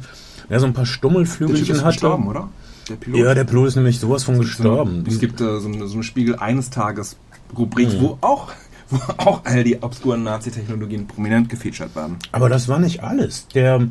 [0.49, 1.93] ja, so ein paar Der Typ Stummelflügelchen ist hatte.
[1.95, 2.49] gestorben, oder?
[2.89, 3.19] Der Pilot.
[3.21, 5.05] Ja, der Pilot ist nämlich sowas von gestorben.
[5.09, 7.17] Es gibt äh, so, eine, so eine Spiegel eines Tages
[7.59, 8.01] Rubrik, Mhm.
[8.01, 8.53] wo auch
[8.91, 12.17] wo auch all die obskuren Nazi-Technologien prominent gefeatured werden.
[12.31, 13.49] Aber das war nicht alles.
[13.49, 13.89] Der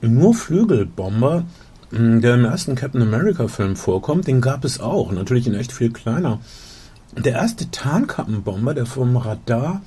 [0.00, 1.42] nur Flügelbomber,
[1.90, 5.10] der im ersten Captain America-Film vorkommt, den gab es auch.
[5.12, 6.40] Natürlich in echt viel kleiner.
[7.16, 9.82] Der erste Tarnkappenbomber, der vom Radar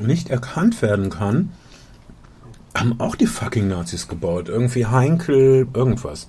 [0.00, 1.52] nicht erkannt werden kann,
[2.74, 4.48] haben auch die fucking Nazis gebaut.
[4.48, 6.28] Irgendwie Heinkel, irgendwas.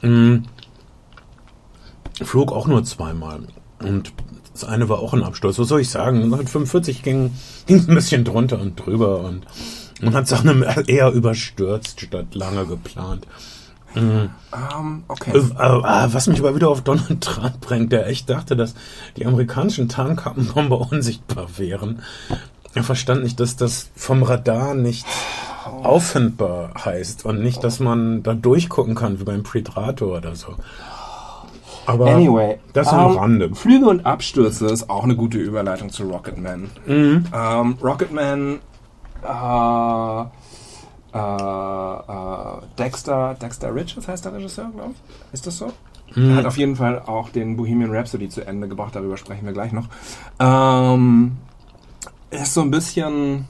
[0.00, 0.44] Mhm.
[2.22, 3.40] Flog auch nur zweimal.
[3.80, 4.12] Und
[4.52, 5.58] das eine war auch ein Absturz.
[5.58, 6.22] Was soll ich sagen?
[6.22, 7.32] 1945 ging
[7.66, 9.46] es ein bisschen drunter und drüber und
[10.00, 13.26] man hat Sachen eher überstürzt statt lange geplant.
[13.96, 15.30] Ähm, okay.
[15.32, 18.74] Äh, äh, was mich aber wieder auf Donald Trump bringt, der echt dachte, dass
[19.16, 22.02] die amerikanischen Tarnkappenbomber unsichtbar wären.
[22.74, 25.06] Er verstand nicht, dass das vom Radar nicht
[25.64, 30.56] auffindbar heißt und nicht, dass man da durchgucken kann wie beim Predator oder so.
[31.86, 33.54] Aber Anyway, das am ähm, Rande.
[33.54, 36.70] Flüge und Abstürze ist auch eine gute Überleitung zu Rocketman.
[36.86, 37.26] Mhm.
[37.32, 38.60] Ähm, Rocketman,
[39.22, 40.24] äh,
[41.14, 45.34] äh, äh, Dexter, Dexter Richards heißt der Regisseur, glaube ich.
[45.34, 45.72] Ist das so?
[46.14, 46.30] Mhm.
[46.30, 49.52] Er hat auf jeden Fall auch den Bohemian Rhapsody zu Ende gebracht, darüber sprechen wir
[49.52, 49.88] gleich noch.
[50.40, 51.36] Ähm,
[52.30, 53.46] ist so ein bisschen.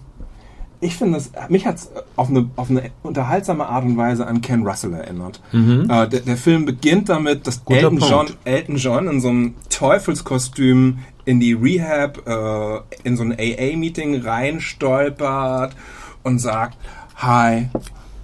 [0.80, 4.42] Ich finde es, mich hat es auf eine, auf eine unterhaltsame Art und Weise an
[4.42, 5.40] Ken Russell erinnert.
[5.52, 7.64] Äh, der, der Film beginnt damit, dass Mhm.
[7.64, 8.10] Guter Elton Punkt.
[8.12, 14.20] John, Elton John in so einem Teufelskostüm in die Rehab, äh, in so ein AA-Meeting
[14.20, 15.74] reinstolpert
[16.22, 16.76] und sagt,
[17.18, 17.70] Hi,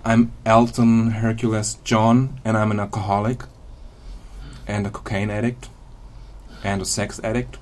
[0.04, 3.44] I'm Elton Hercules John and I'm an alcoholic
[4.66, 5.68] and a cocaine addict
[6.64, 7.58] and a sex addict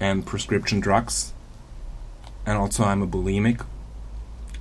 [0.00, 1.34] and prescription drugs
[2.46, 3.64] and also I'm a bulimic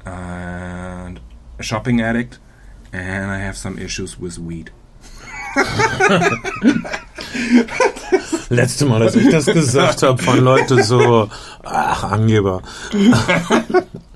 [0.06, 1.22] and
[1.58, 2.38] a shopping addict
[2.92, 4.72] and I have some issues with weed.
[8.50, 11.30] Letzte Mal, als ich das gesagt habe, waren Leute so,
[11.64, 12.62] ach, Angeber.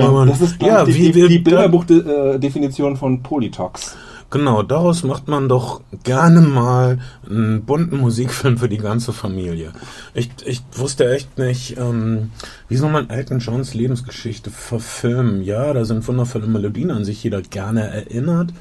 [0.00, 3.96] Aber- das ist ja, die, wie die, die Bilderbuchdefinition von Polytox.
[4.30, 9.72] Genau, daraus macht man doch gerne mal einen bunten Musikfilm für die ganze Familie.
[10.14, 12.30] Ich, ich wusste echt nicht, ähm,
[12.66, 15.42] wie soll man Elton Johns Lebensgeschichte verfilmen?
[15.42, 18.54] Ja, da sind wundervolle Melodien an sich jeder gerne erinnert.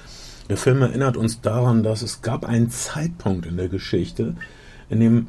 [0.50, 4.36] Der Film erinnert uns daran, dass es gab einen Zeitpunkt in der Geschichte,
[4.90, 5.28] in dem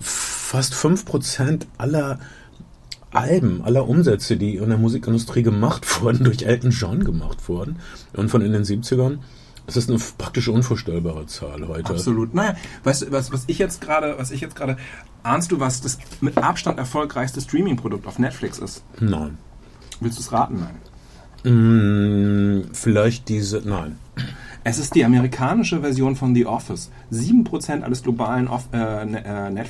[0.00, 2.18] fast 5% aller
[3.12, 7.76] Alben, aller Umsätze, die in der Musikindustrie gemacht wurden, durch Elton John gemacht wurden.
[8.12, 9.18] Und von in den 70ern.
[9.66, 11.90] Das ist eine praktisch unvorstellbare Zahl heute.
[11.90, 12.34] Absolut.
[12.34, 14.76] Naja, weißt du, was, was ich jetzt gerade, was ich jetzt gerade,
[15.22, 18.82] ahnst du, was das mit Abstand erfolgreichste Streaming-Produkt auf Netflix ist?
[18.98, 19.38] Nein.
[20.00, 20.66] Willst du es raten?
[21.44, 22.62] Nein.
[22.64, 23.62] Mm, vielleicht diese.
[23.64, 23.98] Nein.
[24.64, 26.90] Es ist die amerikanische Version von The Office.
[27.12, 29.64] 7% alles globalen äh, Ne-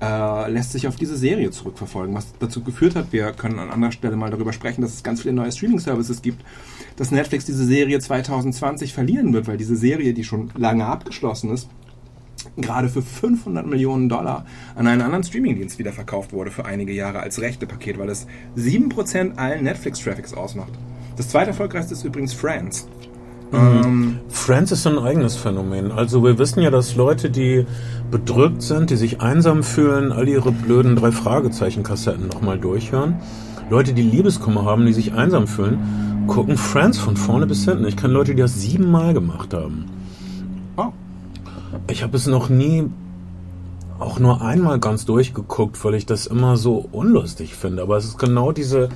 [0.00, 3.92] äh, lässt sich auf diese Serie zurückverfolgen, was dazu geführt hat, wir können an anderer
[3.92, 6.44] Stelle mal darüber sprechen, dass es ganz viele neue Streaming-Services gibt,
[6.96, 11.68] dass Netflix diese Serie 2020 verlieren wird, weil diese Serie, die schon lange abgeschlossen ist,
[12.56, 17.20] gerade für 500 Millionen Dollar an einen anderen Streamingdienst wieder verkauft wurde für einige Jahre
[17.20, 20.72] als Rechtepaket, weil es 7% allen Netflix-Traffics ausmacht.
[21.16, 22.86] Das zweite erfolgreichste ist übrigens Friends.
[23.52, 25.92] Ähm, Friends ist so ein eigenes Phänomen.
[25.92, 27.66] Also wir wissen ja, dass Leute, die
[28.10, 33.16] bedrückt sind, die sich einsam fühlen, all ihre blöden drei Fragezeichen-Kassetten nochmal durchhören.
[33.70, 35.78] Leute, die Liebeskummer haben, die sich einsam fühlen,
[36.26, 37.86] gucken Friends von vorne bis hinten.
[37.86, 39.86] Ich kenne Leute, die das siebenmal gemacht haben.
[40.76, 40.92] oh,
[41.88, 42.90] Ich habe es noch nie
[43.98, 47.82] auch nur einmal ganz durchgeguckt, weil ich das immer so unlustig finde.
[47.82, 48.90] Aber es ist genau diese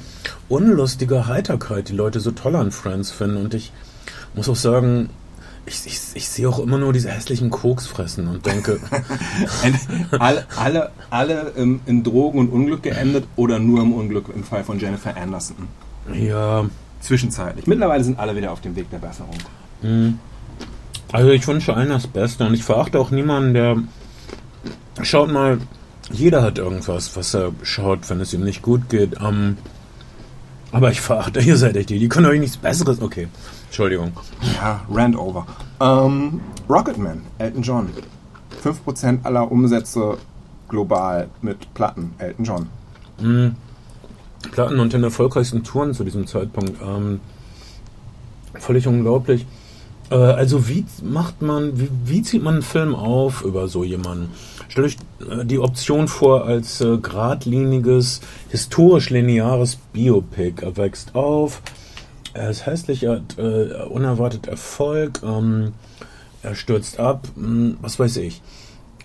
[0.48, 3.38] unlustige Heiterkeit, die Leute so toll an Friends finden.
[3.38, 3.72] Und ich
[4.34, 5.10] muss auch sagen,
[5.64, 8.80] ich, ich, ich sehe auch immer nur diese hässlichen Koks fressen und denke.
[10.18, 14.64] alle alle, alle im, in Drogen und Unglück geendet oder nur im Unglück im Fall
[14.64, 15.68] von Jennifer Anderson?
[16.12, 16.64] Ja.
[17.00, 17.66] Zwischenzeitlich.
[17.66, 19.36] Mittlerweile sind alle wieder auf dem Weg der Besserung.
[19.82, 20.18] Hm.
[21.12, 23.76] Also ich wünsche allen das Beste und ich verachte auch niemanden, der
[25.02, 25.58] schaut mal,
[26.10, 29.16] jeder hat irgendwas, was er schaut, wenn es ihm nicht gut geht.
[29.20, 29.58] Ähm,
[30.70, 33.00] aber ich verachte, ihr seid echt die, die können euch nichts Besseres.
[33.00, 33.28] Okay,
[33.72, 34.12] Entschuldigung.
[34.56, 35.46] Ja, Rand over.
[35.80, 37.88] Ähm, Rocketman, Elton John.
[38.62, 40.18] 5% aller Umsätze
[40.68, 42.66] global mit Platten, Elton John.
[43.18, 43.56] Mhm.
[44.50, 46.82] Platten und den erfolgreichsten Touren zu diesem Zeitpunkt.
[46.82, 47.20] Ähm,
[48.58, 49.46] völlig unglaublich.
[50.10, 54.28] Äh, also wie macht man, wie, wie, zieht man einen Film auf über so jemanden?
[54.68, 54.96] Stellt euch
[55.30, 60.62] äh, die Option vor als äh, geradliniges, historisch lineares Biopic.
[60.62, 61.62] Er wächst auf,
[62.34, 65.72] er ist hässlich, er hat äh, unerwartet Erfolg, ähm,
[66.42, 68.42] er stürzt ab, mh, hm, was weiß ich.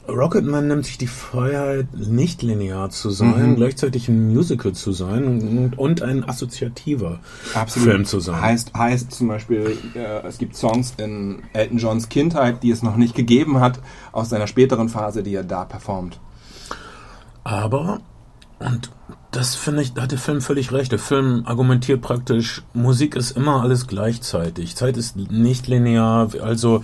[0.08, 3.56] Rocketman nimmt sich die Freiheit, nicht linear zu sein, mhm.
[3.58, 7.20] gleichzeitig ein Musical zu sein und, und ein assoziativer
[7.54, 7.90] Absolut.
[7.90, 8.42] Film zu sein.
[8.42, 12.96] Heißt, heißt zum Beispiel, äh, es gibt Songs in Elton Johns Kindheit, die es noch
[12.96, 13.80] nicht gegeben hat,
[14.14, 16.20] aus seiner späteren Phase, die er da performt.
[17.44, 18.00] Aber,
[18.60, 18.92] und
[19.32, 20.92] das finde ich, da hat der Film völlig recht.
[20.92, 24.76] Der Film argumentiert praktisch, Musik ist immer alles gleichzeitig.
[24.76, 26.30] Zeit ist nicht linear.
[26.42, 26.84] Also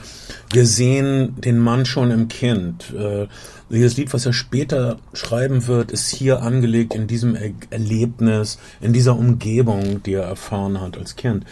[0.51, 2.93] wir sehen den Mann schon im Kind.
[2.93, 3.27] Äh,
[3.69, 8.93] das Lied, was er später schreiben wird, ist hier angelegt in diesem er Erlebnis, in
[8.93, 11.45] dieser Umgebung, die er erfahren hat als Kind.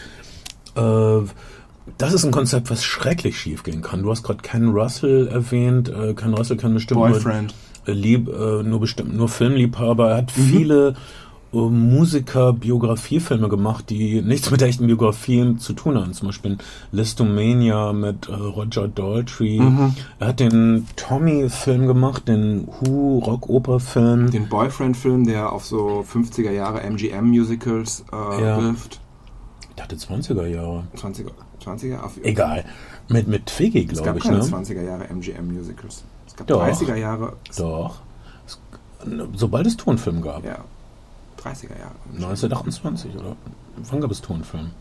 [0.76, 1.22] Äh,
[1.98, 4.04] das ist ein Konzept, was schrecklich schief gehen kann.
[4.04, 5.90] Du hast gerade Ken Russell erwähnt.
[5.90, 7.54] Äh, Ken Russell kann bestimmt Boyfriend
[7.86, 10.12] lieb, äh, nur bestimmt nur Filmliebhaber.
[10.12, 10.42] Er hat mhm.
[10.42, 10.96] viele
[11.54, 16.14] äh, Musiker Biografiefilme gemacht, die nichts mit echten Biografien zu tun haben.
[16.14, 16.58] Zum Beispiel
[16.92, 19.60] Listomania mit äh, Roger Daltrey.
[19.60, 19.96] Mhm.
[20.20, 24.32] Er hat den Tommy-Film gemacht, den Who Rock-Oper-Film.
[24.32, 28.62] Den Boyfriend-Film, der auf so 50er Jahre MGM-Musicals äh, ja.
[28.62, 29.02] wirft.
[29.70, 30.84] Ich dachte 20er Jahre.
[30.96, 31.32] 20er,
[31.64, 32.24] 20er?
[32.24, 32.66] Egal.
[33.10, 34.26] Mit, mit Figgy, glaube ich.
[34.26, 34.44] Es gab keine ne?
[34.44, 36.04] 20er Jahre MGM-Musicals.
[36.48, 37.34] Doch, 30er Jahre.
[37.58, 38.00] Doch.
[39.36, 40.44] Sobald es Tonfilm gab.
[40.44, 40.60] Ja.
[41.44, 41.96] 30er Jahre.
[42.14, 43.36] 1928 oder
[43.90, 44.72] wann gab es Tonfilm?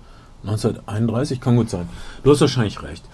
[0.43, 1.89] 1931 kann gut sein.
[2.23, 3.05] Du hast wahrscheinlich recht.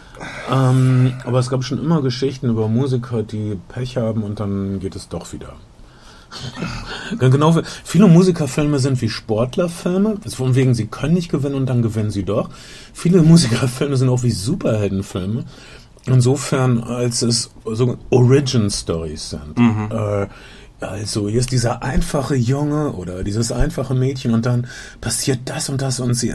[0.50, 4.94] Ähm, aber es gab schon immer Geschichten über Musiker, die Pech haben und dann geht
[4.94, 5.54] es doch wieder.
[7.18, 12.10] genau, viele Musikerfilme sind wie Sportlerfilme, von wegen sie können nicht gewinnen und dann gewinnen
[12.10, 12.50] sie doch.
[12.92, 15.44] Viele Musikerfilme sind auch wie Superheldenfilme,
[16.06, 19.58] Insofern, als es so Origin Stories sind.
[19.58, 19.88] Mhm.
[19.90, 20.26] Äh,
[20.80, 24.66] also, hier ist dieser einfache Junge oder dieses einfache Mädchen und dann
[25.00, 26.34] passiert das und das und sie,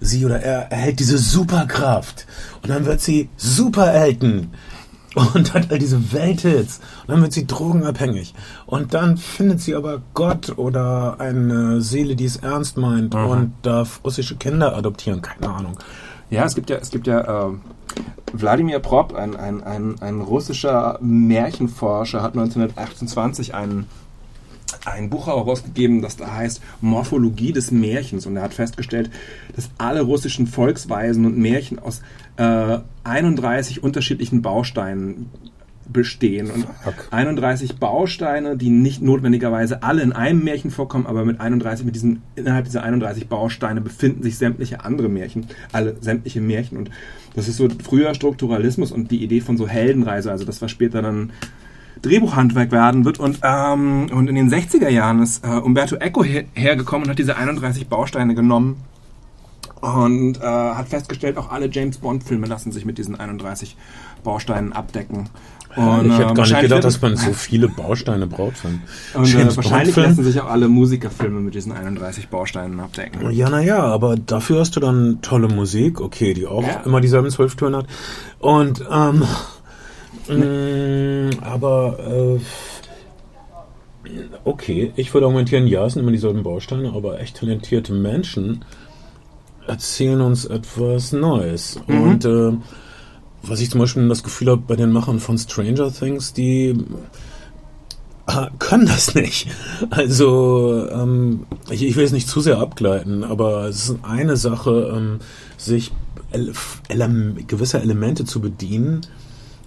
[0.00, 2.26] sie oder er erhält diese Superkraft
[2.62, 4.52] und dann wird sie Superelten
[5.16, 8.32] und hat all diese Welthits und dann wird sie drogenabhängig
[8.66, 13.26] und dann findet sie aber Gott oder eine Seele, die es ernst meint mhm.
[13.26, 15.78] und darf russische Kinder adoptieren, keine Ahnung.
[16.30, 17.52] Ja, es gibt ja, es gibt ja äh,
[18.32, 23.86] Wladimir Prop, ein, ein, ein, ein russischer Märchenforscher, hat 1928 ein,
[24.84, 28.26] ein Buch herausgegeben, das da heißt Morphologie des Märchens.
[28.26, 29.10] Und er hat festgestellt,
[29.56, 32.00] dass alle russischen Volksweisen und Märchen aus
[32.36, 35.30] äh, 31 unterschiedlichen Bausteinen
[35.92, 36.50] bestehen.
[36.50, 37.08] Und Fuck.
[37.10, 42.22] 31 Bausteine, die nicht notwendigerweise alle in einem Märchen vorkommen, aber mit 31, mit diesen,
[42.36, 46.78] innerhalb dieser 31 Bausteine befinden sich sämtliche andere Märchen, alle sämtliche Märchen.
[46.78, 46.90] Und
[47.34, 51.02] das ist so früher Strukturalismus und die Idee von so Heldenreise, also das, was später
[51.02, 51.30] dann
[52.02, 53.18] Drehbuchhandwerk werden wird.
[53.18, 57.18] Und, ähm, und in den 60er Jahren ist äh, Umberto Eco her hergekommen und hat
[57.18, 58.76] diese 31 Bausteine genommen
[59.80, 63.76] und äh, hat festgestellt, auch alle James Bond-Filme lassen sich mit diesen 31
[64.22, 65.30] Bausteinen abdecken.
[65.76, 68.56] Und, ich hätte äh, gar nicht gedacht, dass man so viele Bausteine braucht.
[69.14, 73.30] Und äh, wahrscheinlich lassen sich auch alle Musikerfilme mit diesen 31 Bausteinen abdecken.
[73.30, 76.82] Ja, naja, aber dafür hast du dann tolle Musik, okay, die auch ja.
[76.84, 77.86] immer dieselben zwölf Touren hat.
[78.40, 79.24] Und, ähm,
[80.28, 82.40] mh, aber, äh,
[84.44, 88.64] okay, ich würde argumentieren, ja, es sind immer dieselben Bausteine, aber echt talentierte Menschen
[89.70, 91.80] erzählen uns etwas Neues.
[91.86, 92.02] Mhm.
[92.02, 92.52] Und, äh,
[93.42, 96.76] was ich zum Beispiel das Gefühl habe bei den Machern von Stranger Things, die
[98.26, 99.48] äh, können das nicht.
[99.90, 104.92] Also, ähm, ich, ich, will es nicht zu sehr abgleiten, aber es ist eine Sache,
[104.94, 105.20] ähm,
[105.56, 105.92] sich
[106.32, 106.52] ele
[106.88, 109.00] ele gewisser Elemente zu bedienen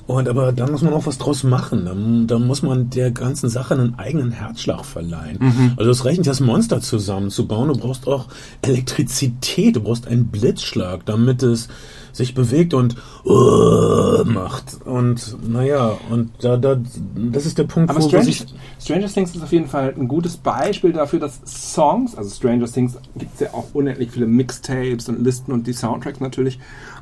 [0.06, 1.86] Und aber da muss man auch was draus machen.
[1.86, 5.38] Dann, dann muss man der ganzen Sache einen eigenen Herzschlag verleihen.
[5.40, 5.74] Mhm.
[5.78, 7.70] Also es reicht nicht, das Monster zusammenzubauen.
[7.70, 8.28] Du brauchst auch
[8.62, 11.70] Elektrizität, du brauchst einen Blitzschlag, damit es
[12.14, 12.96] sich bewegt und
[13.26, 14.82] uh, macht.
[14.86, 16.78] Und naja, und da, da,
[17.16, 18.46] das ist der Punkt, Aber wo, Stranger, sich
[18.80, 22.98] Stranger Things ist auf jeden Fall ein gutes Beispiel dafür, dass Songs, also Stranger Things
[23.18, 26.60] gibt es ja auch unendlich viele Mixtapes und Listen und die Soundtracks natürlich.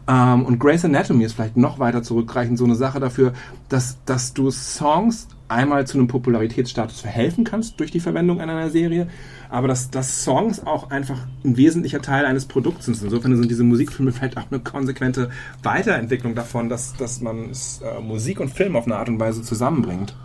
[0.08, 3.34] Ähm, und Grey's Anatomy ist vielleicht noch weiter zurückreichend so eine Sache dafür,
[3.70, 9.08] dass, dass du Songs einmal zu einem Popularitätsstatus verhelfen kannst durch die Verwendung einer Serie,
[9.50, 13.02] aber dass, dass Songs auch einfach ein wesentlicher Teil eines Produkts sind.
[13.02, 15.30] Insofern sind diese Musikfilme vielleicht auch eine konsequente
[15.62, 20.16] Weiterentwicklung davon, dass, dass man äh, Musik und Film auf eine Art und Weise zusammenbringt.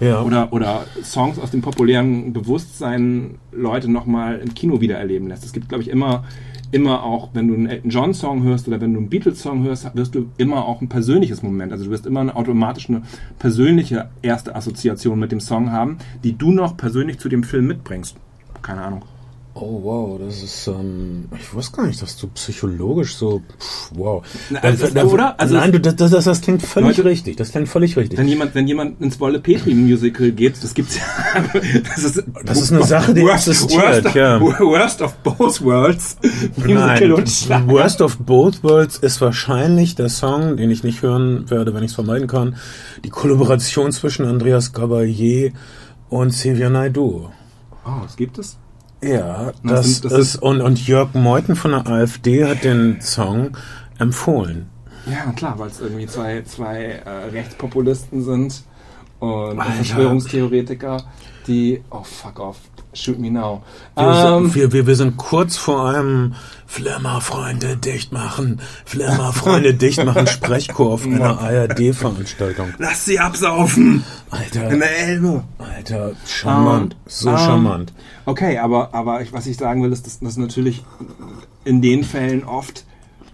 [0.00, 0.20] ja.
[0.20, 5.44] Oder, oder Songs aus dem populären Bewusstsein Leute nochmal im Kino wiedererleben lässt.
[5.44, 6.24] Es gibt, glaube ich, immer,
[6.72, 9.62] immer auch, wenn du einen Elton John Song hörst oder wenn du einen Beatles Song
[9.62, 11.70] hörst, wirst du immer auch ein persönliches Moment.
[11.70, 13.02] Also du wirst immer eine, automatisch eine
[13.38, 18.16] persönliche erste Assoziation mit dem Song haben, die du noch persönlich zu dem Film mitbringst.
[18.62, 19.04] Keine Ahnung.
[19.54, 24.24] Oh wow, das ist, ähm, ich wusste gar nicht, dass du psychologisch so, pff, wow.
[24.48, 25.38] Na, also das- oder?
[25.38, 28.18] Also nein, du, das, das, das, das klingt völlig Leute- richtig, das klingt völlig richtig.
[28.18, 31.02] Wenn jemand, wenn jemand ins Wolle Petri Musical geht, das gibt's ja.
[31.84, 34.40] Das ist, Das ist eine Sache, die worst, existiert, worst, of, ja.
[34.40, 36.16] worst of both worlds.
[36.56, 37.68] Musical Nein, und Schlager.
[37.68, 41.90] Worst of Both Worlds ist wahrscheinlich der Song, den ich nicht hören werde, wenn ich
[41.90, 42.56] es vermeiden kann.
[43.04, 45.52] Die Kollaboration zwischen Andreas Gabalier
[46.08, 47.28] und Xavier Naidoo.
[47.84, 48.56] Oh, was gibt es?
[49.02, 53.56] Ja, Das das, ist, und, und Jörg Meuthen von der AfD hat den Song
[53.98, 54.66] empfohlen.
[55.06, 58.62] Ja, klar, weil es irgendwie zwei, zwei äh, Rechtspopulisten sind
[59.18, 59.72] und Alter.
[59.72, 61.04] Verschwörungstheoretiker,
[61.46, 61.82] die.
[61.90, 62.58] Oh, fuck off.
[62.94, 63.62] Shoot me now.
[63.96, 66.34] Wir, Ähm, sind, wir, wir, wir sind kurz vor einem
[66.66, 72.68] Flimmerfreunde dicht machen, Flimmerfreunde dicht machen Sprechchor auf einer ARD-Veranstaltung.
[72.78, 74.04] lass sie absaufen!
[74.30, 75.44] Alter, In der Elbe!
[75.58, 77.92] Alter, charmant, Ähm, so ähm, charmant.
[78.26, 80.84] Okay, aber, aber ich, was ich sagen will, ist, dass, dass natürlich
[81.64, 82.84] in den Fällen oft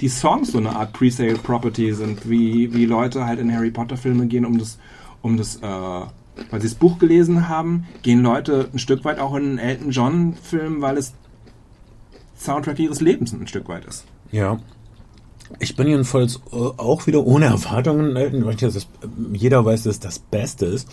[0.00, 3.96] die Songs so eine Art Pre-Sale Property sind, wie, wie Leute halt in Harry Potter
[3.96, 4.78] Filme gehen, um das,
[5.22, 6.06] um das, äh,
[6.51, 9.91] weil sie das Buch gelesen haben, gehen Leute ein Stück weit auch in einen Elton
[9.91, 11.14] John Film, weil es
[12.39, 14.05] Soundtrack ihres Lebens ein Stück weit ist.
[14.30, 14.59] Ja.
[15.61, 18.86] Ich bin jedenfalls äh, auch wieder ohne Erwartungen, äh, weil das, das,
[19.32, 20.89] jeder weiß, dass das Beste ist,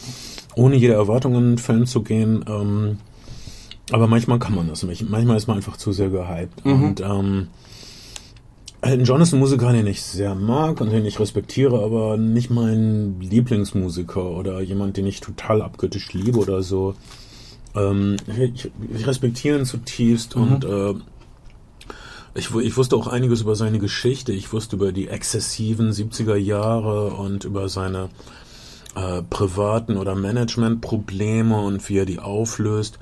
[0.55, 2.45] ohne jede Erwartung in einen Film zu gehen.
[2.47, 2.97] Ähm,
[3.91, 5.07] aber manchmal kann man das nicht.
[5.09, 6.65] Manchmal ist man einfach zu sehr gehypt.
[6.65, 7.47] Und ähm,
[8.85, 12.51] Elton John ist ein Musiker, den ich sehr mag und den ich respektiere, aber nicht
[12.51, 16.93] mein Lieblingsmusiker oder jemand, den ich total abgöttisch liebe oder so.
[17.73, 20.93] Ähm, ich, ich respektiere ihn zutiefst und äh,
[22.35, 24.33] ich, ich wusste auch einiges über seine Geschichte.
[24.33, 28.09] Ich wusste über die exzessiven 70er Jahre und über seine
[28.95, 32.99] äh, privaten oder Managementprobleme und wie er die auflöst.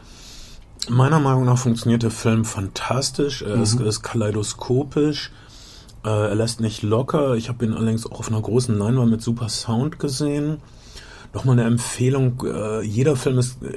[0.90, 3.42] Meiner Meinung nach funktioniert der Film fantastisch.
[3.42, 5.32] Er ist, ist kaleidoskopisch.
[6.06, 7.36] Äh, er lässt nicht locker.
[7.36, 10.58] Ich habe ihn allerdings auch auf einer großen Leinwand mit super Sound gesehen.
[11.34, 12.44] Nochmal eine Empfehlung.
[12.46, 13.70] Äh, jeder Film ist äh,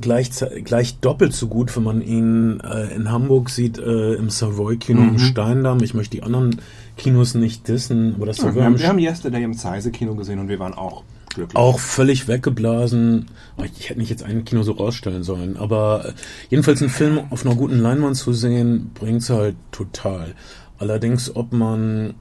[0.00, 0.30] gleich,
[0.64, 5.18] gleich doppelt so gut, wenn man ihn äh, in Hamburg sieht, äh, im Savoy-Kino im
[5.18, 5.82] Steindamm.
[5.82, 6.60] Ich möchte die anderen
[6.96, 10.48] Kinos nicht dissen, aber das Ja, wir, haben, wir haben Yesterday im Zeise-Kino gesehen und
[10.48, 11.04] wir waren auch
[11.34, 11.56] glücklich.
[11.56, 13.26] auch völlig weggeblasen.
[13.56, 16.12] Oh, Ich hätte nicht jetzt ein Kino so rausstellen sollen, aber äh,
[16.50, 20.34] jedenfalls einen Film auf einer guten Leinwand zu sehen, bringt's halt total.
[20.80, 22.14] Allerdings, ob man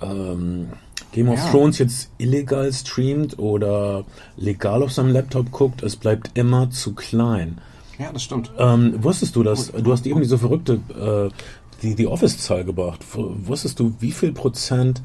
[0.00, 0.68] ähm,
[1.12, 1.50] Game of Ja.
[1.50, 4.04] Thrones jetzt illegal streamt oder
[4.36, 7.58] legal auf seinem Laptop guckt, es bleibt immer zu klein.
[7.98, 8.50] Ja, das stimmt.
[8.58, 9.72] Ähm, wusstest du das?
[9.72, 11.30] Du hast eben diese verrückte äh,
[11.82, 13.00] die, die Office-Zahl gebracht.
[13.14, 15.02] Wusstest du, wie viel Prozent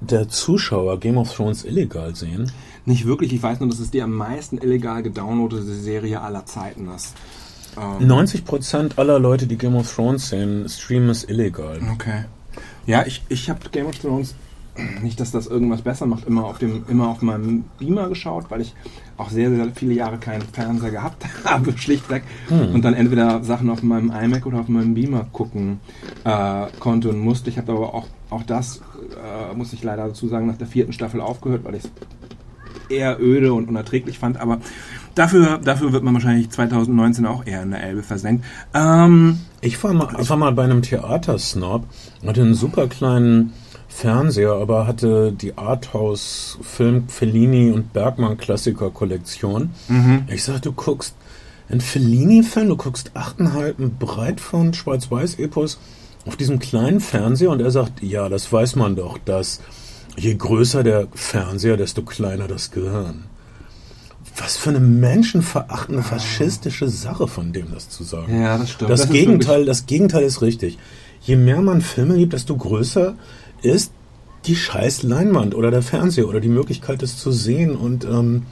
[0.00, 2.50] der Zuschauer Game of Thrones illegal sehen?
[2.86, 6.88] Nicht wirklich, ich weiß nur, dass es die am meisten illegal gedownloadete Serie aller Zeiten
[6.88, 7.14] ist.
[7.76, 11.80] Ähm, 90% aller Leute, die Game of Thrones sehen, streamen es illegal.
[11.92, 12.24] Okay.
[12.86, 14.34] Ja, ich, ich habe Game of Thrones,
[15.02, 18.62] nicht, dass das irgendwas besser macht, immer auf, dem, immer auf meinem Beamer geschaut, weil
[18.62, 18.74] ich
[19.18, 22.22] auch sehr, sehr viele Jahre keinen Fernseher gehabt habe, schlichtweg.
[22.48, 25.80] Und dann entweder Sachen auf meinem iMac oder auf meinem Beamer gucken
[26.24, 27.50] äh, konnte und musste.
[27.50, 28.80] Ich habe aber auch, auch das,
[29.12, 31.90] äh, muss ich leider dazu sagen, nach der vierten Staffel aufgehört, weil ich es
[32.88, 34.38] eher öde und unerträglich fand.
[34.38, 34.60] Aber
[35.14, 38.44] dafür, dafür wird man wahrscheinlich 2019 auch eher in der Elbe versenkt.
[38.74, 41.84] Ähm, Ich war mal, ich war mal bei einem Theatersnob,
[42.26, 43.52] hatte einen super kleinen
[43.88, 49.70] Fernseher, aber hatte die Arthouse Film Fellini und Bergmann Klassiker Kollektion.
[50.28, 51.14] Ich sag, du guckst
[51.68, 55.78] einen Fellini-Film, du guckst 8,5 Breitfond Schwarz-Weiß-Epos
[56.26, 59.60] auf diesem kleinen Fernseher und er sagt, ja, das weiß man doch, dass
[60.16, 63.24] Je größer der Fernseher, desto kleiner das Gehirn.
[64.36, 68.40] Was für eine menschenverachtende, faschistische Sache von dem, das zu sagen.
[68.40, 68.90] Ja, das stimmt.
[68.90, 70.78] Das, Das Gegenteil, das Gegenteil ist richtig.
[71.20, 73.14] Je mehr man Filme gibt, desto größer
[73.62, 73.92] ist
[74.46, 78.44] die scheiß Leinwand oder der Fernseher oder die Möglichkeit, es zu sehen und ähm,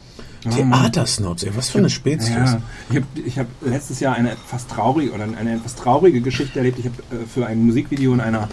[0.48, 2.30] Theatersnobs, ey, was für eine Spezies.
[2.30, 6.58] Ja, ich habe ich hab letztes Jahr eine etwas traurige oder eine etwas traurige Geschichte
[6.58, 6.78] erlebt.
[6.78, 8.48] Ich habe äh, für ein Musikvideo in einer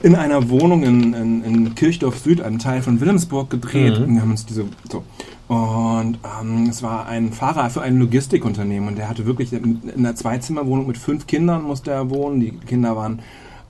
[0.00, 3.98] in einer Wohnung in, in, in Kirchdorf Süd, einem Teil von Wilhelmsburg, gedreht.
[3.98, 4.04] Mhm.
[4.04, 5.04] Und wir haben uns diese so
[5.48, 10.06] und ähm, es war ein Fahrer für ein Logistikunternehmen und der hatte wirklich in in
[10.06, 12.40] einer Zweizimmerwohnung mit fünf Kindern musste er wohnen.
[12.40, 13.20] Die Kinder waren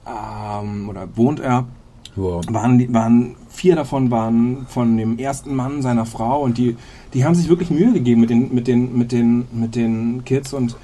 [0.07, 1.67] ähm, oder wohnt er
[2.17, 2.45] Wow.
[2.51, 6.77] waren, waren vier davon waren von dem ersten Mann seiner Frau und die,
[7.15, 10.53] die haben sich wirklich Mühe gegeben mit den, mit den, mit den, mit den Kids
[10.53, 10.77] und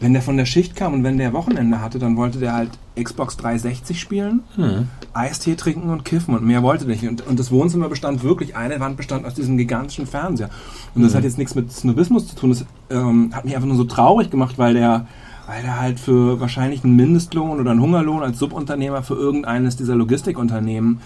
[0.00, 2.70] wenn der von der Schicht kam und wenn der Wochenende hatte, dann wollte der halt
[3.00, 4.88] Xbox 360 spielen, Hm.
[5.12, 7.08] Eistee trinken und kiffen und mehr wollte der nicht.
[7.08, 10.50] Und, und das Wohnzimmer bestand wirklich, eine Wand bestand aus diesem gigantischen Fernseher.
[10.94, 13.76] Und das hat jetzt nichts mit Snobismus zu tun, das ähm, hat mich einfach nur
[13.76, 15.06] so traurig gemacht, weil der
[15.46, 19.94] weil der halt für wahrscheinlich einen Mindestlohn oder einen Hungerlohn als Subunternehmer für irgendeines dieser
[19.94, 21.00] Logistikunternehmen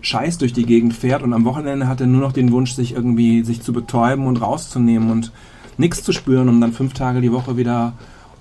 [0.00, 2.92] Scheiß durch die Gegend fährt und am Wochenende hat er nur noch den Wunsch, sich
[2.92, 5.32] irgendwie sich zu betäuben und rauszunehmen und
[5.78, 7.92] nichts zu spüren, um dann fünf Tage die Woche wieder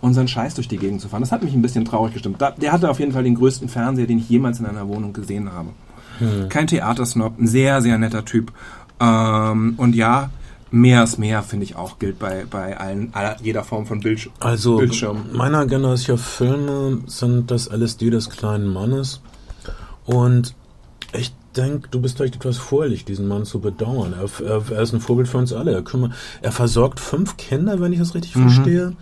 [0.01, 1.21] unseren Scheiß durch die Gegend zu fahren.
[1.21, 2.41] Das hat mich ein bisschen traurig gestimmt.
[2.41, 5.51] Der hatte auf jeden Fall den größten Fernseher, den ich jemals in einer Wohnung gesehen
[5.53, 5.69] habe.
[6.49, 8.51] Kein Theatersnob, ein sehr, sehr netter Typ.
[8.99, 10.29] Ähm, und ja,
[10.71, 14.29] mehr ist mehr, finde ich auch, gilt bei, bei allen, aller, jeder Form von Bildsch
[14.39, 15.25] Also, Bildschirm.
[15.33, 19.21] meiner Generation Filme sind das LSD des kleinen Mannes.
[20.05, 20.53] Und
[21.17, 24.13] ich denke, du bist vielleicht etwas vorlich, diesen Mann zu bedauern.
[24.13, 25.71] Er, er, er ist ein Vorbild für uns alle.
[25.71, 28.49] Er, kümmert, er versorgt fünf Kinder, wenn ich das richtig Mhm.
[28.49, 28.93] verstehe.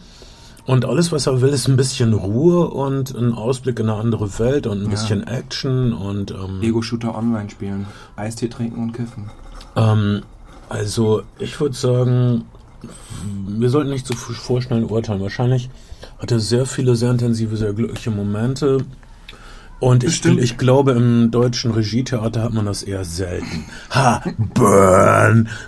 [0.68, 4.38] Und alles, was er will, ist ein bisschen Ruhe und ein Ausblick in eine andere
[4.38, 9.32] Welt und ein bisschen Action und ähm, Ego-Shooter online spielen, Eistee trinken und kiffen.
[9.76, 10.22] Ähm,
[10.70, 12.44] also, ich würde sagen,
[13.48, 15.22] wir sollten nicht zu vorschnell urteilen.
[15.22, 15.70] Wahrscheinlich
[16.20, 18.86] hat er sehr viele sehr intensive, sehr glückliche Momente.
[19.82, 23.66] Und ich, ich glaube, im deutschen Regietheater hat man das eher selten.
[23.90, 24.24] Ha,
[24.54, 25.50] burn!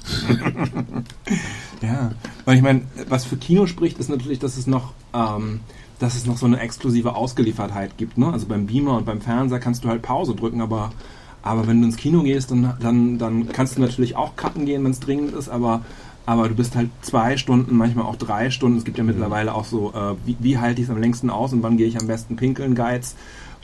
[1.82, 2.12] Ja,
[2.46, 5.60] weil ich meine, was für Kino spricht, ist natürlich, dass es noch, ähm,
[6.00, 8.18] dass es noch so eine exklusive Ausgeliefertheit gibt.
[8.18, 8.32] Ne?
[8.32, 10.94] Also beim Beamer und beim Fernseher kannst du halt Pause drücken, aber,
[11.42, 14.86] aber wenn du ins Kino gehst, dann, dann, dann kannst du natürlich auch cutten gehen,
[14.86, 15.82] wenn es dringend ist, aber,
[16.26, 18.78] aber du bist halt zwei Stunden, manchmal auch drei Stunden.
[18.78, 21.52] Es gibt ja mittlerweile auch so, äh, wie, wie halte ich es am längsten aus
[21.52, 23.18] und wann gehe ich am besten pinkeln, Guides.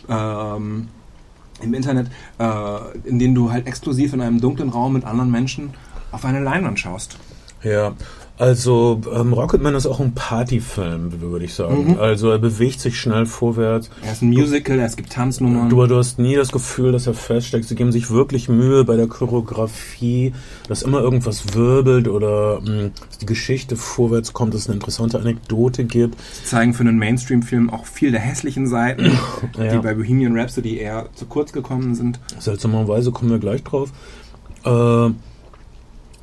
[0.08, 0.90] Ähm,
[1.62, 2.08] im Internet,
[2.40, 5.74] äh, in denen du halt exklusiv in einem dunklen Raum mit anderen Menschen
[6.12, 7.18] auf eine Leinwand schaust.
[7.64, 7.94] Ja,
[8.40, 11.92] also ähm, Rocketman ist auch ein Partyfilm, würde ich sagen.
[11.94, 12.00] Mhm.
[12.00, 13.90] Also er bewegt sich schnell vorwärts.
[14.02, 15.70] Er ist ein Musical, es gibt Tanznummern.
[15.70, 17.66] Du, du hast nie das Gefühl, dass er feststeckt.
[17.66, 20.34] Sie geben sich wirklich Mühe bei der Choreografie,
[20.70, 25.20] dass immer irgendwas wirbelt oder mh, dass die Geschichte vorwärts kommt, dass es eine interessante
[25.20, 26.16] Anekdote gibt.
[26.34, 29.12] Sie zeigen für einen Mainstream-Film auch viel der hässlichen Seiten,
[29.58, 29.74] Ja.
[29.74, 32.20] die bei Bohemian Rhapsody eher zu kurz gekommen sind.
[32.40, 33.92] Seltsamerweise kommen wir gleich drauf.
[34.64, 35.10] Äh,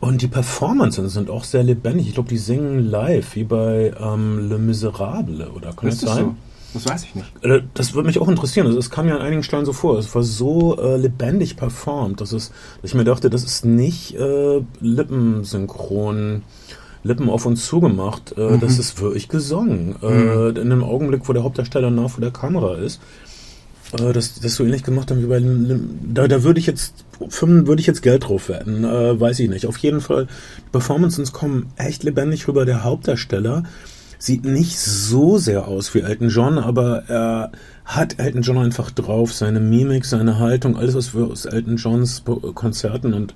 [0.01, 2.09] und die Performances sind auch sehr lebendig.
[2.09, 6.15] Ich glaube, die singen live, wie bei ähm, Le Miserable, oder kann das Ist das
[6.15, 6.25] sein?
[6.25, 6.35] so?
[6.75, 7.27] Das weiß ich nicht.
[7.43, 8.67] Äh, Das würde mich auch interessieren.
[8.67, 9.99] Also es kam mir an einigen Stellen so vor.
[9.99, 12.51] Es war so äh, lebendig performt, dass, es,
[12.83, 16.43] dass ich mir dachte, das ist nicht äh, lippensynchron,
[17.03, 18.37] Lippen auf uns zugemacht.
[18.37, 19.95] Äh, Das ist wirklich gesungen.
[20.03, 23.01] Äh, in dem Augenblick, wo der Hauptdarsteller nah vor der Kamera ist.
[23.93, 25.43] Äh, das, das so ähnlich gemacht haben wie bei
[26.15, 29.49] da, da würde ich jetzt fünf- würde ich jetzt Geld drauf wetten, äh, weiß ich
[29.49, 29.67] nicht.
[29.67, 30.27] Auf jeden Fall,
[30.59, 32.65] die Performances kommen echt lebendig rüber.
[32.65, 33.63] Der Hauptdarsteller
[34.19, 37.53] sieht nicht so sehr aus wie Elton John, aber er
[37.85, 39.33] hat Elton John einfach drauf.
[39.35, 42.23] Seine Mimik, seine Haltung, alles, was wir aus Elton Johns
[42.55, 43.35] Konzerten und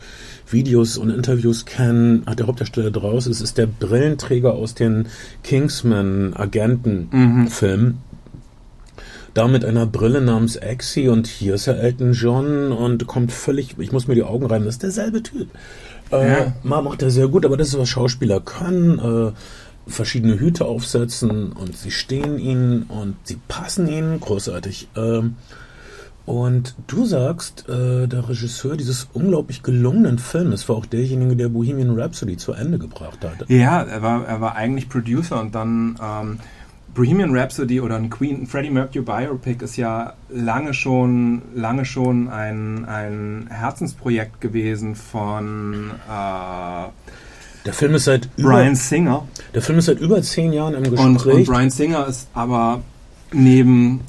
[0.48, 3.26] Videos und Interviews kennen, hat der Hauptdarsteller draus.
[3.26, 5.06] Es ist der Brillenträger aus den
[5.44, 7.98] Kingsman-Agenten-Filmen.
[9.34, 13.76] Da mit einer Brille namens Exy und hier ist er Elton John und kommt völlig,
[13.78, 15.48] ich muss mir die Augen reiben, das ist derselbe Typ.
[16.10, 16.52] Äh, Ja.
[16.62, 18.98] Mal macht er sehr gut, aber das ist, was Schauspieler können.
[18.98, 19.32] Äh,
[19.86, 24.88] verschiedene Hüte aufsetzen und sie stehen ihnen und sie passen ihnen großartig.
[24.96, 25.36] Ähm,
[26.26, 31.98] und du sagst, äh, der Regisseur dieses unglaublich gelungenen Filmes war auch derjenige, der Bohemian
[31.98, 33.48] Rhapsody zu Ende gebracht hat.
[33.48, 36.38] Ja, er war, er war eigentlich Producer und dann ähm,
[36.94, 42.28] Bohemian Rhapsody oder ein Queen, ein Freddie Mercury Biopic ist ja lange schon, lange schon
[42.28, 46.88] ein, ein Herzensprojekt gewesen von äh,
[47.64, 49.26] Der Film ist seit über, Brian Singer.
[49.54, 51.46] der Film ist seit über zehn Jahren im Und, und Gespräch.
[51.46, 52.80] Brian Singer ist aber
[53.32, 54.00] neben,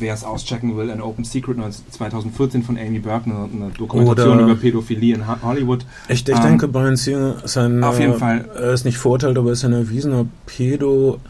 [0.00, 1.56] wer es auschecken will, ein Open Secret
[1.90, 5.86] 2014 von Amy Burke, eine, Dokumentation Oder- über Pädophilie in Hollywood.
[6.08, 8.44] Ich, ich Ähm, denke, Brian Singer ist ein, auf jeden äh, Fall.
[8.56, 11.20] er ist nicht verurteilt, aber er ist ein erwiesener Pedo.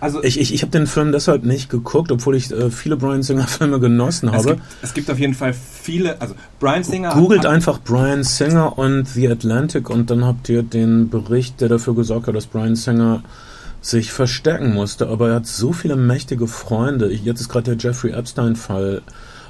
[0.00, 3.22] Also Ich, ich, ich habe den Film deshalb nicht geguckt, obwohl ich äh, viele Brian
[3.22, 4.54] Singer Filme genossen es, habe.
[4.56, 9.08] gibt, es gibt auf jeden Fall viele, also Brian Singer Googelt einfach Brian Singer und
[9.08, 13.22] The Atlantic und dann habt ihr den Bericht, der dafür gesorgt hat, dass Brian Singer
[13.80, 15.08] sich verstärken musste.
[15.08, 17.12] Aber er hat so viele mächtige Freunde.
[17.12, 19.02] Jetzt ist gerade der Jeffrey Epstein-Fall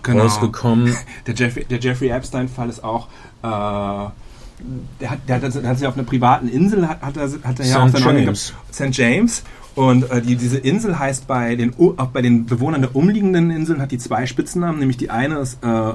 [0.03, 0.23] Genau.
[0.23, 0.95] rausgekommen.
[1.27, 3.09] Der Jeffrey, der Jeffrey Epstein-Fall ist auch.
[3.43, 3.47] Äh,
[5.01, 7.59] der hat, der hat, das- hat sich auf einer privaten Insel hat, hat er, hat
[7.61, 7.99] er ja St.
[7.99, 8.53] James.
[8.73, 8.89] St.
[8.93, 9.43] James.
[9.77, 13.81] Und äh, die, diese Insel heißt bei den, auch bei den Bewohnern der umliegenden Inseln
[13.81, 15.93] hat die zwei Spitznamen, nämlich die eine ist äh,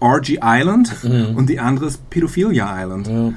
[0.00, 0.90] Orgy Island
[1.36, 3.06] und die andere ist Pedophilia Island.
[3.06, 3.32] Ja.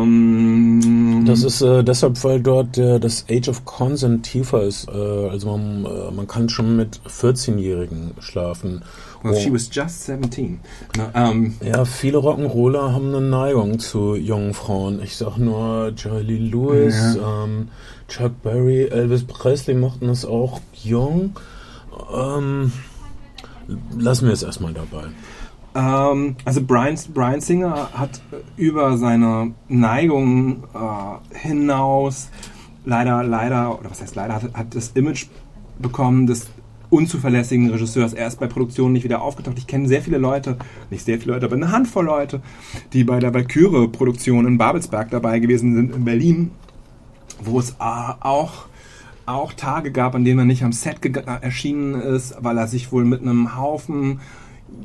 [0.00, 4.88] Ähm, Das ist äh, deshalb, weil dort der, das Age of Consent tiefer ist.
[4.88, 8.82] Äh, also man, äh, man kann schon mit 14-Jährigen schlafen.
[9.22, 9.38] well, Oh.
[9.38, 10.60] she was just 17.
[10.96, 15.00] Ne, ähm, Ja, viele Rock'n'Roller haben eine Neigung zu jungen Frauen.
[15.02, 17.68] Ich sag nur Lee Lewis, ähm,
[18.10, 21.38] Chuck Berry, Elvis Presley mochten es auch jung.
[22.12, 22.72] Ähm,
[23.96, 25.04] lassen wir es erstmal dabei.
[25.74, 28.20] Ähm, also Brian, Brian Singer hat
[28.56, 32.30] über seine Neigung äh, hinaus
[32.84, 35.26] leider, leider, oder was heißt leider, hat, hat das Image
[35.78, 36.48] bekommen des
[36.90, 38.12] unzuverlässigen Regisseurs.
[38.12, 39.58] Er ist bei Produktionen nicht wieder aufgetaucht.
[39.58, 40.56] Ich kenne sehr viele Leute,
[40.90, 42.40] nicht sehr viele Leute, aber eine Handvoll Leute,
[42.92, 46.50] die bei der Valkyrie-Produktion in Babelsberg dabei gewesen sind in Berlin,
[47.44, 48.66] wo es äh, auch
[49.26, 52.90] auch Tage gab, an denen er nicht am Set äh, erschienen ist, weil er sich
[52.92, 54.20] wohl mit einem Haufen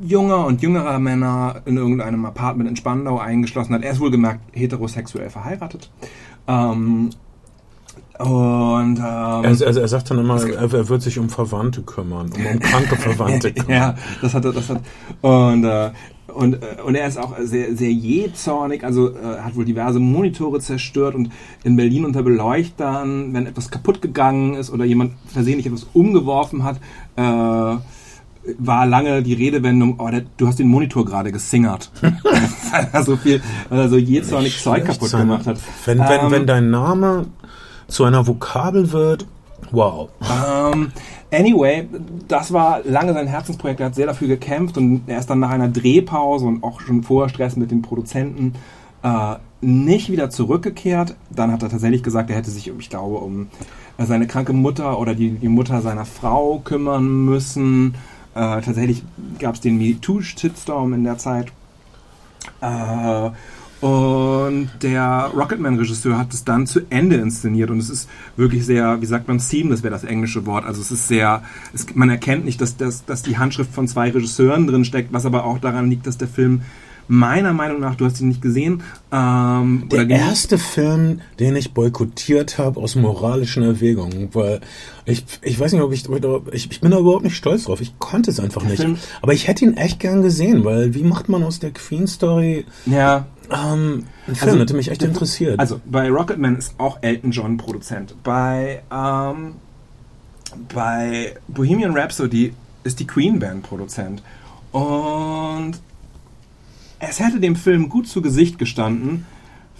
[0.03, 3.83] junger und jüngerer Männer in irgendeinem Apartment in Spandau eingeschlossen hat.
[3.83, 5.91] Er ist wohlgemerkt heterosexuell verheiratet.
[6.47, 7.09] Ähm,
[8.17, 12.31] und ähm, Er, er, er sagt dann immer, er, er wird sich um Verwandte kümmern,
[12.31, 13.71] um, um kranke Verwandte kümmern.
[13.71, 14.81] ja, das hat er, das hat
[15.21, 15.91] und äh,
[16.27, 20.59] und, äh, und er ist auch sehr, sehr jähzornig, also äh, hat wohl diverse Monitore
[20.59, 21.31] zerstört und
[21.63, 26.77] in Berlin unter Beleuchtern, wenn etwas kaputt gegangen ist oder jemand versehentlich etwas umgeworfen hat,
[27.15, 27.77] äh,
[28.57, 31.91] war lange die Redewendung, oh, der, du hast den Monitor gerade gesingert.
[32.01, 35.21] weil er so viel, weil er so jähzornig Zeug kaputt sein.
[35.21, 35.57] gemacht hat.
[35.85, 37.27] Wenn, wenn, Ähm, wenn dein Name
[37.87, 39.25] zu einer Vokabel wird,
[39.71, 40.09] wow.
[40.21, 40.91] Ähm,
[41.31, 41.87] anyway,
[42.27, 43.79] das war lange sein Herzensprojekt.
[43.79, 47.03] Er hat sehr dafür gekämpft und er ist dann nach einer Drehpause und auch schon
[47.03, 48.53] vorher Stress mit den Produzenten
[49.03, 51.15] äh, nicht wieder zurückgekehrt.
[51.29, 53.47] Dann hat er tatsächlich gesagt, er hätte sich, ich glaube, um
[53.97, 57.95] äh, seine kranke Mutter oder die, die Mutter seiner Frau kümmern müssen.
[58.33, 59.03] Äh, tatsächlich
[59.39, 61.47] gab es den MeToo-Shitstorm in der Zeit.
[62.61, 63.29] Äh,
[63.81, 69.05] und der Rocketman-Regisseur hat es dann zu Ende inszeniert und es ist wirklich sehr, wie
[69.05, 70.65] sagt man, seamless wäre das englische Wort.
[70.65, 74.09] Also es ist sehr, es, man erkennt nicht, dass, dass, dass die Handschrift von zwei
[74.11, 76.61] Regisseuren drin steckt, was aber auch daran liegt, dass der Film
[77.07, 82.57] meiner Meinung nach, du hast ihn nicht gesehen, ähm, Der erste Film, den ich boykottiert
[82.57, 84.59] habe aus moralischen Erwägungen, weil
[85.05, 86.05] ich, ich weiß nicht, ob ich,
[86.51, 87.79] ich, ich bin da überhaupt nicht stolz drauf.
[87.79, 88.77] Ich konnte es einfach nicht.
[88.81, 92.07] Film- Aber ich hätte ihn echt gern gesehen, weil wie macht man aus der Queen
[92.07, 94.59] Story ja, ähm, einen Film?
[94.59, 95.59] hätte mich echt interessiert.
[95.59, 98.15] Also bei Rocketman ist auch Elton John Produzent.
[98.23, 99.55] Bei, ähm,
[100.73, 104.21] bei Bohemian Rhapsody ist die Queen Band Produzent.
[104.71, 105.73] Und
[106.99, 109.25] es hätte dem Film gut zu Gesicht gestanden,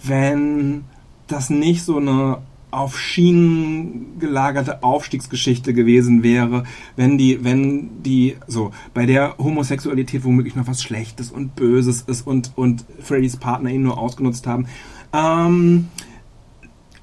[0.02, 0.84] wenn
[1.26, 2.38] das nicht so eine
[2.70, 6.64] auf Schienen gelagerte Aufstiegsgeschichte gewesen wäre,
[6.96, 12.26] wenn die, wenn die, so, bei der Homosexualität womöglich noch was Schlechtes und Böses ist
[12.26, 14.66] und, und Freddys Partner ihn nur ausgenutzt haben.
[15.12, 15.88] Ähm,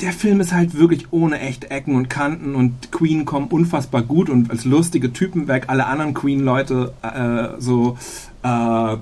[0.02, 4.30] der Film ist halt wirklich ohne echte Ecken und Kanten und Queen kommen unfassbar gut
[4.30, 5.66] und als lustige Typen weg.
[5.68, 7.98] Alle anderen Queen-Leute, äh, so
[8.44, 8.98] äh,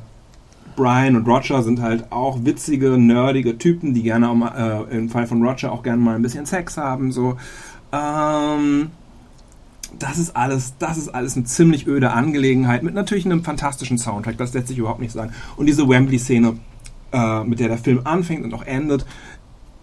[0.76, 5.10] Brian und Roger sind halt auch witzige, nerdige Typen, die gerne auch mal, äh, im
[5.10, 7.12] Fall von Roger auch gerne mal ein bisschen Sex haben.
[7.12, 7.38] So,
[7.92, 8.92] ähm,
[10.00, 14.38] das ist alles, das ist alles eine ziemlich öde Angelegenheit mit natürlich einem fantastischen Soundtrack.
[14.38, 15.34] Das lässt sich überhaupt nicht sagen.
[15.58, 16.58] Und diese Wembley-Szene,
[17.12, 19.06] äh, mit der der Film anfängt und auch endet,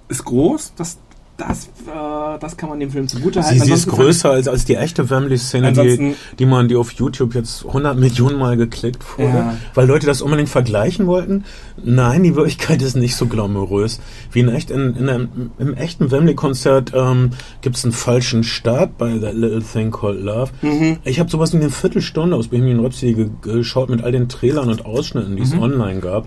[0.09, 0.73] ist groß.
[0.77, 0.99] Das,
[1.39, 3.61] das, äh, das kann man dem Film zugute halten.
[3.61, 7.35] sie, sie ist größer als, als die echte Wembley-Szene, die, die man, die auf YouTube
[7.35, 9.57] jetzt 100 Millionen Mal geklickt wurde, Ja.
[9.75, 11.45] weil Leute das unbedingt vergleichen wollten.
[11.83, 14.01] Nein, die Wirklichkeit ist nicht so glamourös.
[14.33, 17.31] Wie in echt, in, in einem, im echten Wembley-Konzert ähm,
[17.61, 20.51] gibt es einen falschen Start bei That Little Thing Called Love.
[20.61, 20.99] Mhm.
[21.05, 24.69] Ich habe sowas in eine Viertelstunde aus Bohemian Rhapsody ge geschaut mit all den Trailern
[24.69, 25.63] und Ausschnitten, die es Mhm.
[25.63, 26.27] online gab.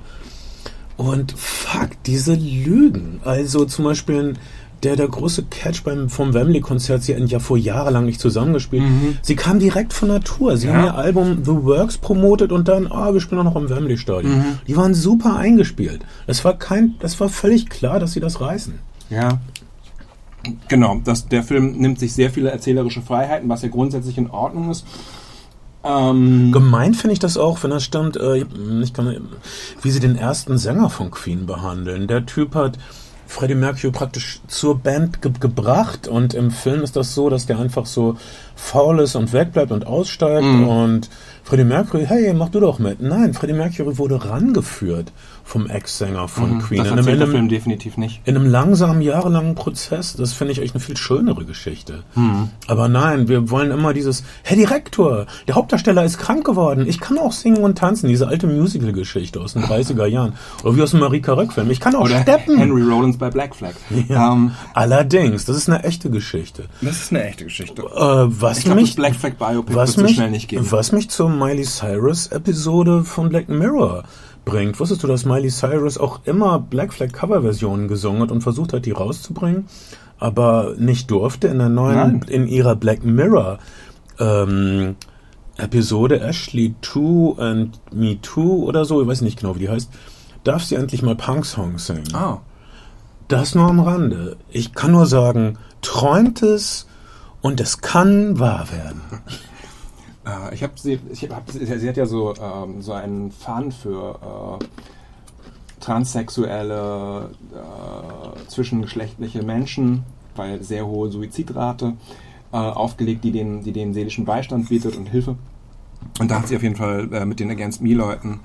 [0.97, 3.22] Und fuck, diese Lügen.
[3.26, 4.34] Also zum Beispiel
[4.84, 8.84] der, der große Catch beim, vom Wembley-Konzert, sie hatten ja vor jahrelang nicht zusammengespielt.
[8.84, 9.18] Mhm.
[9.22, 10.58] Sie kam direkt von Natur.
[10.58, 10.74] Sie Ja.
[10.74, 14.38] haben ihr Album The Works promotet und dann, ah, wir spielen auch noch im Wembley-Stadion.
[14.38, 14.44] Mhm.
[14.68, 16.06] Die waren super eingespielt.
[16.28, 18.80] Es war kein, das war völlig klar, dass sie das reißen.
[19.10, 19.40] Ja.
[20.68, 24.72] Genau, das, der Film nimmt sich sehr viele erzählerische Freiheiten, was ja grundsätzlich in Ordnung
[24.72, 24.86] ist.
[25.84, 28.46] Ähm, Gemeint finde ich das auch, wenn das stimmt, äh,
[28.82, 29.30] ich kann,
[29.82, 32.08] wie sie den ersten Sänger von Queen behandeln.
[32.08, 32.78] Der Typ hat
[33.32, 37.60] Freddie Mercury praktisch zur Band ge gebracht und im Film ist das so, dass der
[37.60, 38.18] einfach so
[38.56, 40.68] faul ist und wegbleibt und aussteigt Mhm.
[40.68, 41.10] und
[41.44, 43.02] Freddie Mercury, hey, mach du doch mit.
[43.02, 45.14] Nein, Freddie Mercury wurde rangeführt
[45.52, 46.80] vom Ex-Sänger von Queen.
[46.80, 46.84] Mhm.
[46.95, 48.22] das In einem, der Film definitiv nicht.
[48.24, 50.16] in einem langsamen, jahrelangen Prozess.
[50.16, 52.04] Das finde ich echt eine viel schönere Geschichte.
[52.68, 56.88] Aber nein, wir wollen immer dieses, Herr Direktor, der Hauptdarsteller ist krank geworden.
[56.88, 58.08] Ich kann auch singen und tanzen.
[58.08, 60.36] Diese alte Musical-Geschichte aus den 30er Jahren.
[60.64, 61.70] Oder wie aus dem Marika Röck-Film.
[61.70, 62.58] Ich kann auch Oder steppen.
[62.58, 63.74] Henry Rollins bei Black Flag.
[64.08, 64.32] Ja.
[64.32, 66.64] Ähm, Allerdings, das ist eine echte Geschichte.
[66.82, 67.82] das ist eine echte Geschichte.
[67.82, 70.47] Äh, was Ich glaube, das mich, Black Flag Biopic was wird so mich, schnell nicht
[70.47, 70.66] geben.
[70.70, 74.04] was mich zur Miley Cyrus Episode von Black Mirror
[74.46, 74.80] bringt.
[74.80, 78.86] Wusstest du, dass Miley Cyrus auch immer Black Flag Coverversionen gesungen hat und versucht hat,
[78.86, 79.66] die rauszubringen,
[80.20, 82.26] aber nicht durfte in der neuen, Nein.
[82.28, 83.60] in ihrer Black Mirror
[84.20, 84.96] ähm,
[85.58, 89.89] Episode Ashley 2 and Me Too oder so, ich weiß nicht genau, wie die heißt,
[90.44, 92.14] darf sie endlich mal Punk-Songs singen.
[92.14, 92.39] Ah,
[93.28, 94.38] Das nur am Rande.
[94.50, 96.88] Ich kann nur sagen, träumt es
[97.42, 99.02] und es kann wahr werden.
[100.26, 103.72] äh, ich habe sie, ich hab, sie, sie hat ja so, ähm, so einen Fun
[103.72, 104.65] für äh,
[105.80, 110.03] transsexuelle, äh, zwischengeschlechtliche Menschen,
[110.36, 111.93] weil sehr hohe Suizidrate
[112.51, 115.36] äh, aufgelegt, die den, die den seelischen Beistand bietet und Hilfe.
[116.19, 118.39] Und da hat sie auf jeden Fall äh, mit den Against Me-Leuten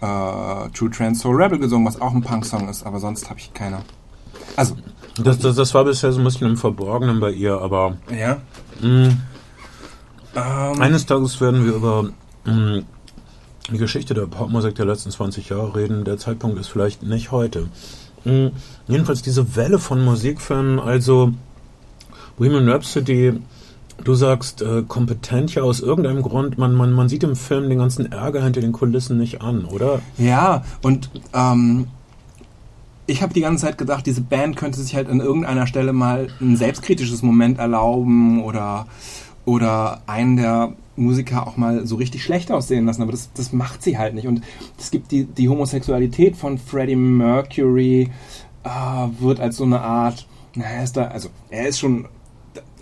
[0.00, 3.52] äh, True Trans Soul Rebel gesungen, was auch ein Punk-Song ist, aber sonst habe ich
[3.54, 3.78] keine.
[4.56, 4.76] Also,
[5.22, 8.38] Das, das, das war bisher so ein bisschen im Verborgenen bei ihr, aber ja.
[8.80, 9.12] mh,
[10.34, 12.10] Ähm, eines Tages werden wir über
[12.44, 12.82] mh,
[13.70, 16.04] die Geschichte der Popmusik der letzten 20 Jahre reden.
[16.04, 17.68] Der Zeitpunkt ist vielleicht nicht heute.
[18.24, 18.50] Mh,
[18.88, 21.32] jedenfalls diese Welle von Musikfilmen, also
[22.36, 23.40] Bohemian Rhapsody,
[24.04, 27.78] du sagst äh, kompetent ja aus irgendeinem Grund, man, man, man sieht im Film den
[27.78, 30.00] ganzen Ärger hinter den Kulissen nicht an, oder?
[30.18, 31.86] Ja, und ähm,
[33.06, 36.28] ich habe die ganze Zeit gedacht, diese Band könnte sich halt an irgendeiner Stelle mal
[36.40, 38.86] ein selbstkritisches Moment erlauben oder,
[39.44, 43.82] oder einen der Musiker auch mal so richtig schlecht aussehen lassen, aber das, das macht
[43.82, 44.26] sie halt nicht.
[44.28, 44.42] Und
[44.78, 48.10] es gibt die, die Homosexualität von Freddie Mercury,
[48.64, 48.68] äh,
[49.20, 52.06] wird als so eine Art, na, er ist da, also er ist schon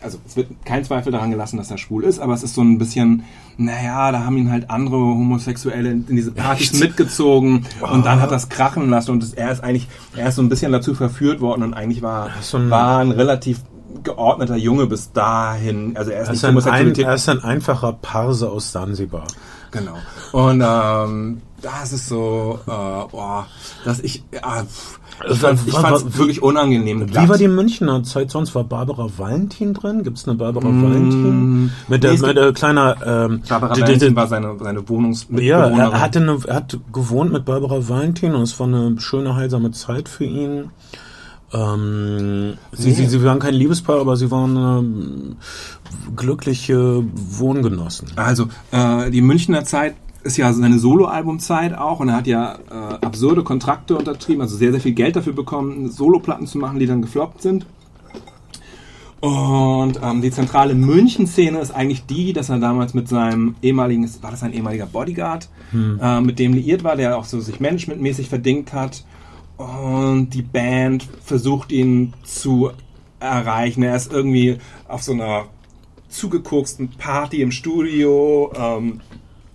[0.03, 2.63] also es wird kein Zweifel daran gelassen, dass er schwul ist, aber es ist so
[2.63, 3.23] ein bisschen,
[3.59, 6.81] naja, da haben ihn halt andere Homosexuelle in diese Partys Echt?
[6.81, 10.43] mitgezogen und dann hat das krachen lassen und das, er ist eigentlich, er ist so
[10.43, 13.61] ein bisschen dazu verführt worden und eigentlich war, so ein- war ein relativ
[14.05, 15.97] geordneter Junge bis dahin.
[15.97, 17.05] Also er ist Er nicht ist, ein, ein, Homosexualität.
[17.07, 19.26] er ist ein einfacher Parse aus Sansibar.
[19.72, 19.95] Genau.
[20.32, 23.47] Und ähm, das ist so, äh, boah,
[23.84, 24.99] dass ich, ja, pff,
[25.30, 27.09] ich wa- fand's wa- wirklich unangenehm.
[27.09, 28.55] Wie war die Münchner Zeit sonst?
[28.57, 30.03] War Barbara Valentin drin?
[30.03, 31.70] Gibt es eine Barbara Valentin?
[31.86, 32.97] Mit der, nee, es mit der kleiner...
[33.05, 35.78] Ähm, Barbara die- Valentin war seine, seine ja, Wohnungsmitbewohnerin.
[35.78, 39.70] er, hatte eine, er hat gewohnt mit Barbara Valentin und es war eine schöne, heilsame
[39.70, 40.70] Zeit für ihn.
[41.53, 42.94] Ähm, sie, Nee.
[42.94, 45.36] sie, sie waren kein Liebespaar, aber sie waren ähm,
[46.16, 48.09] glückliche Wohngenossen.
[48.16, 53.05] Also, äh, die Münchner Zeit ist ja seine Soloalbumzeit auch und er hat ja äh,
[53.05, 57.03] absurde Kontrakte untertrieben, also sehr, sehr viel Geld dafür bekommen, Soloplatten zu machen, die dann
[57.03, 57.66] gefloppt sind.
[59.20, 64.30] Und ähm, die zentrale München-Szene ist eigentlich die, dass er damals mit seinem ehemaligen, war
[64.30, 65.48] das ein ehemaliger Bodyguard,
[66.01, 69.05] äh, mit dem liiert war, der auch so sich managementmäßig verdingt hat.
[69.61, 72.71] Und die Band versucht ihn zu
[73.19, 73.83] erreichen.
[73.83, 74.57] Er ist irgendwie
[74.89, 75.49] auf so einer
[76.09, 78.51] zugekoksten Party im Studio.
[78.57, 79.03] Ähm,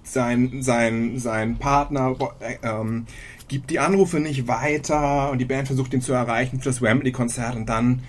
[0.03, 3.07] sein, sein, sein Partner äh, ähm,
[3.47, 7.55] gibt die Anrufe nicht weiter und die Band versucht ihn zu erreichen für das Wembley-Konzert
[7.55, 8.03] und dann,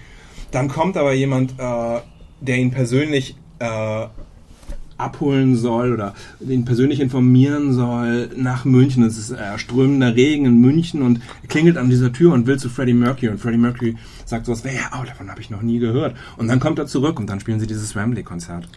[0.51, 2.01] dann kommt aber jemand, äh,
[2.43, 4.07] der ihn persönlich äh,
[4.99, 9.03] abholen soll oder ihn persönlich informieren soll nach München.
[9.05, 12.69] Es ist äh, strömender Regen in München und klingelt an dieser Tür und will zu
[12.69, 16.17] Freddie Mercury und Freddie Mercury sagt sowas, ja, oh, davon habe ich noch nie gehört.
[16.37, 18.69] Und dann kommt er zurück und dann spielen sie dieses Wembley-Konzert.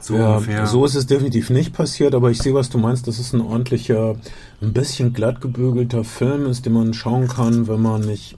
[0.00, 0.66] So Ja, ungefähr.
[0.66, 3.40] so ist es definitiv nicht passiert, aber ich sehe, was du meinst, dass es ein
[3.40, 4.16] ordentlicher,
[4.62, 8.36] ein bisschen glatt gebügelter Film ist, den man schauen kann, wenn man nicht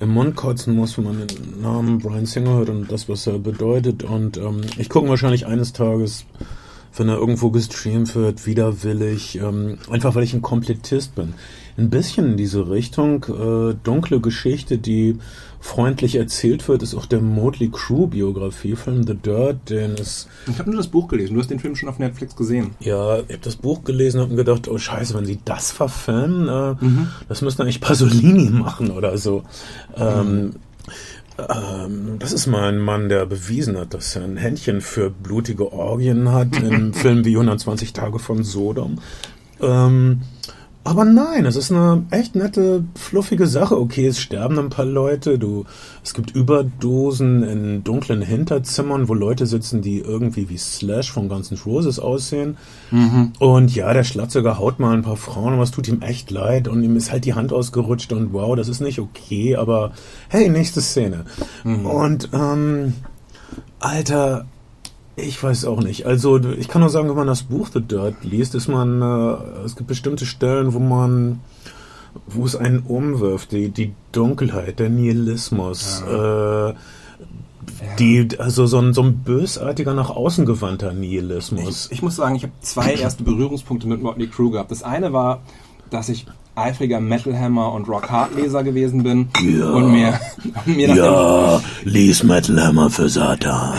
[0.00, 3.38] im Mund kotzen muss, wenn man den Namen Brian Singer hört und das, was er
[3.38, 4.02] bedeutet.
[4.02, 6.24] Und ähm, ich gucke wahrscheinlich eines Tages
[6.94, 11.34] wenn er irgendwo gestreamt wird, widerwillig, ähm, einfach weil ich ein Komplettist bin.
[11.78, 15.18] Ein bisschen in diese Richtung, äh, dunkle Geschichte, die
[15.58, 20.28] freundlich erzählt wird, ist auch der Motley Crue Biografiefilm The Dirt, den ist...
[20.46, 22.72] Ich habe nur das Buch gelesen, du hast den Film schon auf Netflix gesehen.
[22.80, 26.84] Ja, ich habe das Buch gelesen und gedacht, oh scheiße, wenn sie das verfilmen, äh,
[26.84, 27.08] mhm.
[27.28, 29.44] das müsste eigentlich Pasolini machen oder so.
[29.96, 30.54] Ähm, mhm.
[31.38, 35.72] Ähm, das ist mal ein Mann, der bewiesen hat, dass er ein Händchen für blutige
[35.72, 39.00] Orgien hat in Filmen wie 120 Tage von Sodom.
[39.60, 40.22] Ähm,
[40.84, 43.78] aber nein, es ist eine echt nette, fluffige Sache.
[43.78, 45.38] Okay, es sterben ein paar Leute.
[45.38, 45.64] Du,
[46.02, 51.52] es gibt Überdosen in dunklen Hinterzimmern, wo Leute sitzen, die irgendwie wie Slash von Guns
[51.52, 52.56] N' Roses aussehen.
[52.90, 53.32] Mhm.
[53.38, 56.66] Und ja, der Schlagzeuger haut mal ein paar Frauen, aber es tut ihm echt leid
[56.66, 59.92] und ihm ist halt die Hand ausgerutscht und wow, das ist nicht okay, aber
[60.28, 61.24] hey, nächste Szene.
[61.62, 61.86] Mhm.
[61.86, 62.94] Und ähm,
[63.78, 64.46] Alter,
[65.16, 66.06] ich weiß auch nicht.
[66.06, 69.64] Also ich kann nur sagen, wenn man das Buch The Dirt liest, ist man, äh,
[69.64, 71.40] es gibt bestimmte Stellen, wo man,
[72.26, 76.70] wo es einen umwirft, die, die Dunkelheit, der Nihilismus, ja.
[76.70, 76.74] äh,
[77.98, 81.86] die, also so ein, so ein bösartiger, nach außen gewandter Nihilismus.
[81.86, 84.70] Ich, ich muss sagen, ich habe zwei erste Berührungspunkte mit Motley Crue gehabt.
[84.70, 85.42] Das eine war,
[85.90, 90.20] dass ich eifriger Metal Hammer und Rock Hard Leser gewesen bin ja, und mir,
[90.66, 93.74] und mir ja, lies Metal Hammer für Satan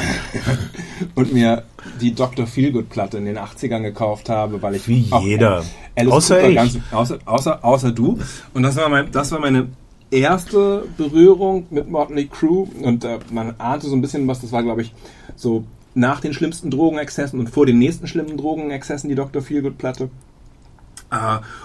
[1.16, 1.64] und mir
[2.02, 2.48] die Dr.
[2.48, 5.64] Feelgood Platte in den 80ern gekauft habe, weil ich wie jeder
[5.96, 6.56] Alice außer Cooper ich.
[6.56, 8.18] Ganz, außer, außer, außer du
[8.54, 9.68] und das war mein das war meine
[10.10, 14.64] erste Berührung mit Motley Crue und äh, man ahnte so ein bisschen was das war
[14.64, 14.94] glaube ich
[15.36, 15.64] so
[15.96, 19.42] nach den schlimmsten Drogenexzessen und vor den nächsten schlimmen Drogenexzessen die Dr.
[19.44, 20.10] Feelgood Platte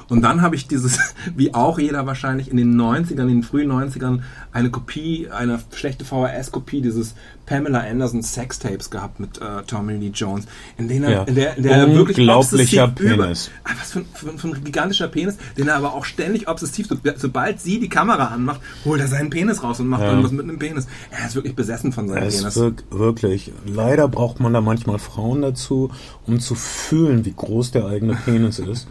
[0.08, 0.98] und dann habe ich dieses,
[1.36, 4.20] wie auch jeder wahrscheinlich in den 90ern, in den frühen 90ern,
[4.52, 7.14] eine Kopie, eine schlechte VHS-Kopie dieses
[7.46, 10.44] Pamela Anderson Sextapes gehabt mit äh, Tommy Lee Jones,
[10.76, 11.22] in denen er, ja.
[11.22, 13.48] in der, in der wirklich Unglaublicher Penis.
[13.48, 16.88] Über, ah, was für, für, für, ein gigantischer Penis, den er aber auch ständig obsessiv,
[17.16, 20.10] sobald sie die Kamera anmacht, holt er seinen Penis raus und macht ja.
[20.10, 20.86] irgendwas mit einem Penis.
[21.10, 22.56] Er ist wirklich besessen von seinem es Penis.
[22.56, 23.52] Wirk, wirklich.
[23.66, 25.90] Leider braucht man da manchmal Frauen dazu,
[26.26, 28.86] um zu fühlen, wie groß der eigene Penis ist.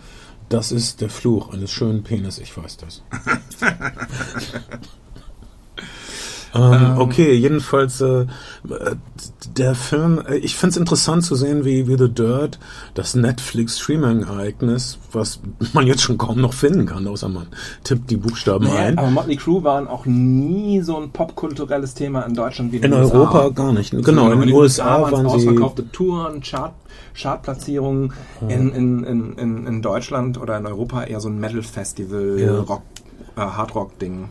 [0.49, 3.03] Das ist der Fluch eines schönen Penis, ich weiß das.
[6.57, 8.25] Ähm, ähm, okay, jedenfalls äh,
[9.57, 12.59] der Film, äh, ich finde es interessant zu sehen, wie, wie The Dirt,
[12.93, 15.39] das Netflix-Streaming-Ereignis, was
[15.73, 17.47] man jetzt schon kaum noch finden kann, außer man
[17.83, 18.97] tippt die Buchstaben naja, ein.
[18.97, 22.91] Aber Motley Crue waren auch nie so ein popkulturelles Thema in Deutschland wie in, in
[22.91, 23.15] den USA.
[23.15, 23.91] Europa gar nicht.
[23.91, 25.35] Genau, in, in den USA, USA waren sie...
[25.35, 26.73] ausverkaufte Touren, Chart
[27.13, 28.55] Chartplatzierungen ja.
[28.55, 32.59] in, in, in, in Deutschland oder in Europa eher so ein Metal-Festival, ja.
[32.59, 32.83] Rock,
[33.35, 34.29] äh, Hardrock-Ding.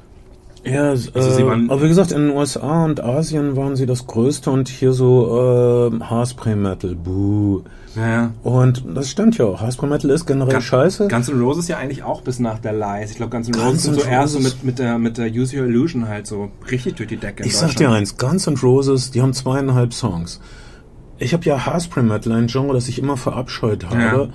[0.66, 4.50] Ja, also äh, aber wie gesagt, in den USA und Asien waren sie das Größte
[4.50, 7.62] und hier so äh, Haarspray-Metal, buh.
[7.94, 8.32] Ja.
[8.42, 9.60] Und das stimmt ja auch.
[9.60, 11.08] Haarspray-Metal ist generell Gun, scheiße.
[11.08, 13.12] Guns N' Roses ja eigentlich auch bis nach der Lies.
[13.12, 15.56] Ich glaube, Guns N' Roses sind so erst so mit, mit, der, mit der Use
[15.56, 17.44] Your Illusion halt so richtig durch die Decke.
[17.44, 20.40] Ich sag dir eins, Guns N' Roses, die haben zweieinhalb Songs
[21.18, 24.00] ich habe ja Haarspray Metal, ein Genre, das ich immer verabscheut habe.
[24.00, 24.28] Ja.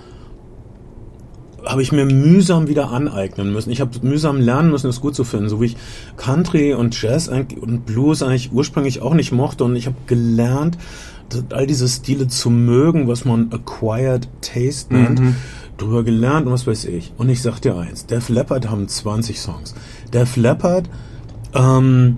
[1.66, 3.72] Habe ich mir mühsam wieder aneignen müssen.
[3.72, 5.78] Ich habe mühsam lernen müssen, es gut zu finden, so wie ich
[6.18, 9.64] Country und Jazz und Blues eigentlich ursprünglich auch nicht mochte.
[9.64, 10.78] Und ich habe gelernt,
[11.52, 15.20] all diese Stile zu mögen, was man Acquired Taste nennt.
[15.20, 15.36] Mhm.
[15.78, 17.14] Drüber gelernt und was weiß ich.
[17.18, 19.74] Und ich sag dir eins, Def Leppard haben 20 Songs.
[20.14, 20.90] Def Leppard,
[21.54, 22.18] ähm,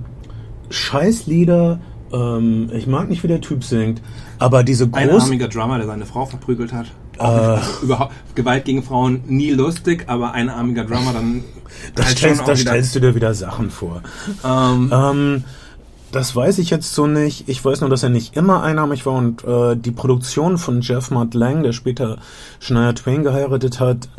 [0.69, 1.79] Scheißlieder,
[2.11, 4.01] ähm, ich mag nicht, wie der Typ singt,
[4.39, 5.03] aber diese große...
[5.03, 6.87] Einarmiger Drummer, der seine Frau verprügelt hat.
[7.20, 11.43] Äh, überhaupt Gewalt gegen Frauen nie lustig, aber einarmiger Drummer dann...
[11.95, 14.03] Da halt stellst, da stellst du dir wieder Sachen vor.
[14.45, 15.43] Ähm, ähm,
[16.14, 17.49] das weiß ich jetzt so nicht.
[17.49, 21.09] Ich weiß nur, dass er nicht immer einarmig war und äh, die Produktion von Jeff
[21.09, 22.20] Mutt Lang, der später
[22.59, 24.09] Shania Twain geheiratet hat,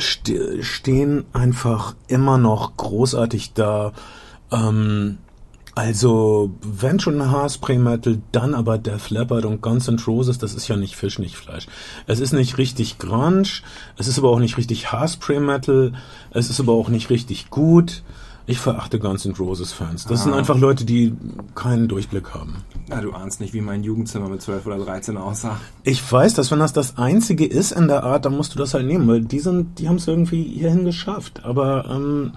[0.00, 3.92] st stehen einfach immer noch großartig da.
[4.50, 5.18] Ähm,
[5.74, 10.68] also, wenn schon Haarspray Metal, dann aber Def Leppard und Guns N' Roses, das ist
[10.68, 11.66] ja nicht Fisch, nicht Fleisch.
[12.06, 13.48] Es ist nicht richtig Grunge,
[13.96, 15.94] es ist aber auch nicht richtig Haarspray Metal,
[16.30, 18.02] es ist aber auch nicht richtig gut.
[18.44, 20.04] Ich verachte Guns N' Roses Fans.
[20.04, 20.24] Das ah.
[20.24, 21.14] sind einfach Leute, die
[21.54, 22.56] keinen Durchblick haben.
[22.88, 25.58] Na, du ahnst nicht, wie mein Jugendzimmer mit 12 oder 13 aussah.
[25.84, 28.74] Ich weiß, dass wenn das das einzige ist in der Art, dann musst du das
[28.74, 31.44] halt nehmen, weil die sind, die haben es irgendwie hierhin geschafft.
[31.44, 32.32] Aber ähm,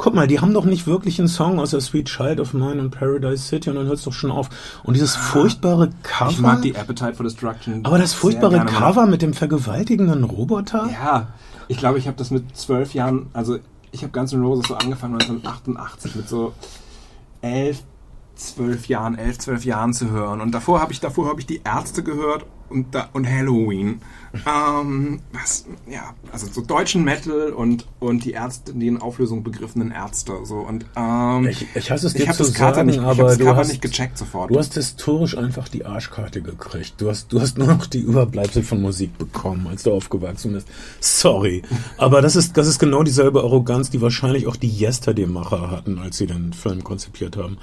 [0.00, 2.80] guck mal, die haben doch nicht wirklich einen Song aus der Sweet Child of Mine
[2.80, 4.48] und Paradise City und dann hört es doch schon auf.
[4.82, 6.30] Und dieses ah, furchtbare Cover.
[6.30, 7.84] Ich mag die Appetite for Destruction.
[7.84, 10.88] Aber das furchtbare Cover mit dem vergewaltigenden Roboter?
[10.90, 11.28] Ja,
[11.68, 13.58] ich glaube, ich habe das mit zwölf Jahren, also
[13.92, 16.54] ich habe Guns N' Roses so angefangen 1988 mit so
[17.42, 17.82] elf,
[18.36, 20.40] zwölf Jahren, elf, zwölf Jahren zu hören.
[20.40, 24.00] Und davor habe ich, davor habe ich die Ärzte gehört und, und Halloween.
[24.46, 29.90] Ähm, was, ja, also so deutschen Metal und, und die Ärzte, die in Auflösung begriffenen
[29.90, 30.32] Ärzte.
[30.44, 30.58] So.
[30.58, 33.24] Und, ähm, ich, ich hasse es dir ich zu das Cover sagen, nicht, ich aber
[33.24, 34.50] das du hast, nicht gecheckt sofort.
[34.50, 36.94] du hast historisch einfach die Arschkarte gekriegt.
[36.98, 40.68] Du hast, du hast nur noch die Überbleibsel von Musik bekommen, als du aufgewachsen bist.
[41.00, 41.62] Sorry.
[41.98, 46.18] Aber das ist, das ist genau dieselbe Arroganz, die wahrscheinlich auch die Yesterday-Macher hatten, als
[46.18, 47.58] sie den Film konzipiert haben.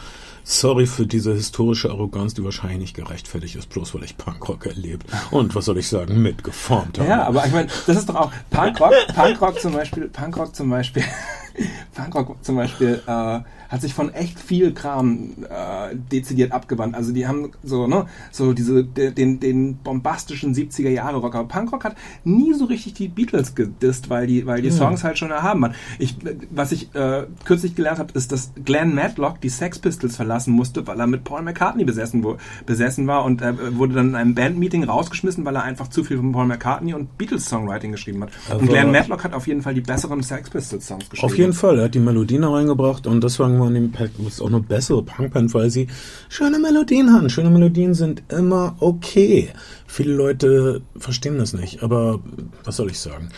[0.50, 4.62] Sorry für diese historische Arroganz, die wahrscheinlich nicht gerechtfertigt ist, bloß weil ich Punkrock
[5.04, 7.10] erlebt und was soll ich sagen, mitgeformt habe.
[7.10, 11.04] Ja, aber ich meine, das ist doch auch Punkrock, Punkrock zum Beispiel, Punkrock zum Beispiel,
[11.96, 13.40] Punkrock zum Beispiel äh,
[13.70, 16.96] hat sich von echt viel Kram äh, dezidiert abgewandt.
[16.96, 21.44] Also die haben so, ne, so diese de, den den bombastischen 70er Jahre Rocker.
[21.44, 25.32] Punkrock hat nie so richtig die Beatles gedisst, weil die weil die Songs halt schon
[25.32, 25.76] erhaben waren.
[26.00, 26.16] Ich
[26.50, 30.86] was ich äh, kürzlich gelernt habe, ist, dass Glenn Matlock die Sex Pistols verlassen musste,
[30.88, 34.36] weil er mit Paul McCartney besessen, wo, besessen war und er wurde dann in einem
[34.36, 38.30] Bandmeeting rausgeschmissen, weil er einfach zu viel von Paul McCartney und Beatles Songwriting geschrieben hat.
[38.50, 41.32] Aber- und Glenn Matlock hat auf jeden Fall die besseren Sex Pistols Songs geschrieben.
[41.32, 44.48] Auf jeden Fall, er hat die Melodien reingebracht und deswegen waren die Pack ist auch
[44.48, 45.88] eine bessere Punkband, weil sie
[46.30, 47.30] schöne Melodien haben.
[47.30, 49.50] Schöne Melodien sind immer okay.
[49.86, 52.20] Viele Leute verstehen das nicht, aber
[52.64, 53.30] was soll ich sagen?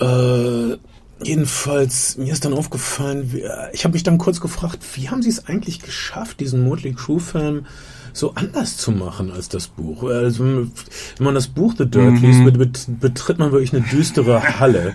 [0.00, 0.76] Äh,
[1.22, 3.30] jedenfalls, mir ist dann aufgefallen,
[3.72, 7.66] ich habe mich dann kurz gefragt, wie haben sie es eigentlich geschafft, diesen Motley Crue-Film
[8.12, 10.04] so anders zu machen als das Buch.
[10.04, 10.70] Also, wenn
[11.20, 14.94] man das Buch The Dirt liest, bet- bet- betritt man wirklich eine düstere Halle.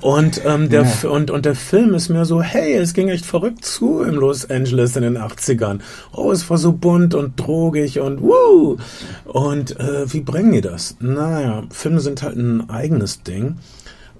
[0.00, 3.26] und, ähm, der, F- und, und der Film ist mir so, hey, es ging echt
[3.26, 5.80] verrückt zu im Los Angeles in den 80ern.
[6.12, 8.76] Oh, es war so bunt und drogig und wuh.
[9.24, 10.96] Und äh, wie bringen die das?
[11.00, 13.56] Naja, Filme sind halt ein eigenes Ding.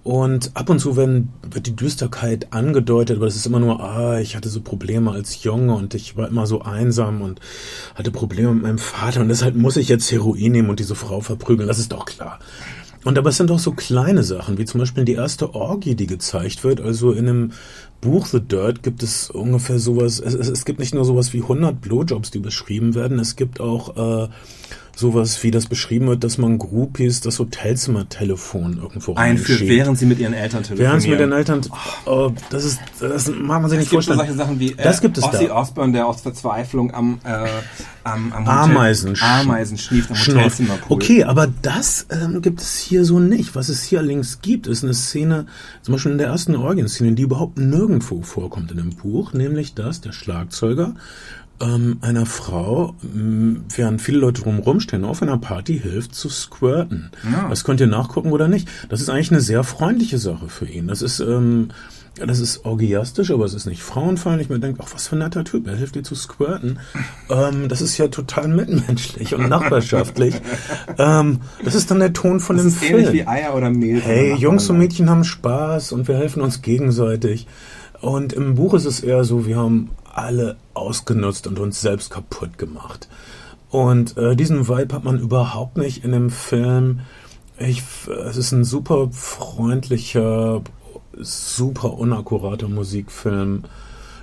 [0.03, 4.18] Und ab und zu werden, wird die Düsterkeit angedeutet, aber es ist immer nur, ah,
[4.18, 7.40] ich hatte so Probleme als Junge und ich war immer so einsam und
[7.94, 11.20] hatte Probleme mit meinem Vater und deshalb muss ich jetzt Heroin nehmen und diese Frau
[11.20, 12.38] verprügeln, das ist doch klar.
[13.05, 16.07] Und aber es sind doch so kleine Sachen, wie zum Beispiel die erste Orgie, die
[16.07, 16.82] gezeigt wird.
[16.82, 17.53] Also in einem
[18.01, 21.42] Buch The Dirt gibt es ungefähr sowas, es, es, es gibt nicht nur sowas wie
[21.42, 24.28] 100 Blowjobs, die beschrieben werden, es gibt auch äh,
[25.01, 30.18] sowas, wie das beschrieben wird, dass man Groupies das Hotelzimmertelefon irgendwo Einführt, während sie mit
[30.18, 30.90] ihren Eltern telefonieren.
[30.90, 31.62] Während sie mit den Eltern,
[32.07, 34.18] oh, das ist, das mag man sich Es nicht gibt so vorstellen.
[34.18, 35.57] solche Sachen wie äh, das gibt es Ozzy da.
[35.57, 37.48] Osbourne, der aus Verzweiflung am, äh,
[38.05, 40.16] am, am Ameisen, Ameisen schnieft am.
[40.16, 40.96] Hotelzimmerpool.
[40.96, 43.55] Okay, aber das ähm, gibt es hier so nicht.
[43.55, 45.46] Was es hier allerdings gibt, ist eine Szene,
[45.82, 47.59] zum Beispiel in der ersten Orgien-Szene, die überhaupt
[47.91, 50.95] nirgendwo vorkommt in dem Buch, nämlich dass der Schlagzeuger
[51.61, 57.11] ähm, einer Frau, ähm, während viele Leute drumherum stehen, auf einer Party hilft zu squirten.
[57.51, 58.68] Das könnt ihr nachgucken oder nicht.
[58.88, 60.86] Das ist eigentlich eine sehr freundliche Sache für ihn.
[60.88, 61.68] Das ist ähm,
[62.26, 64.49] das ist orgiastisch, aber es ist nicht frauenfeindlich.
[64.51, 66.78] Man denkt, ach, was für ein netter Typ, er hilft dir zu squirten.
[67.30, 70.34] Ähm, das ist ja total mitmenschlich und nachbarschaftlich.
[70.99, 72.99] ähm, das ist dann der Ton von Das dem ist Film.
[72.99, 74.01] ähnlich wie Eier oder Mehl.
[74.01, 74.78] Hey, Jungs und.
[74.78, 77.47] Mädchen haben Spaß und wir helfen uns gegenseitig.
[78.01, 82.59] Und im Buch ist es eher so, wir haben alle ausgenutzt und uns selbst kaputt
[82.59, 83.09] gemacht.
[83.70, 87.01] Und äh, diesen Vibe hat man überhaupt nicht in dem Film.
[87.59, 87.82] Ich,
[88.26, 90.62] es ist ein super freundlicher,
[91.16, 93.64] super unakkurater Musikfilm,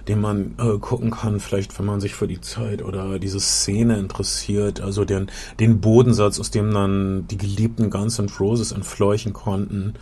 [0.08, 3.98] den man äh, gucken kann, vielleicht wenn man sich für die Zeit oder diese Szene
[3.98, 5.28] interessiert, also den,
[5.60, 9.94] den Bodensatz, aus dem dann die geliebten Guns N' Roses entfleuchen konnten.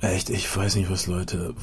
[0.00, 1.54] Echt, ich weiß nicht, was Leute.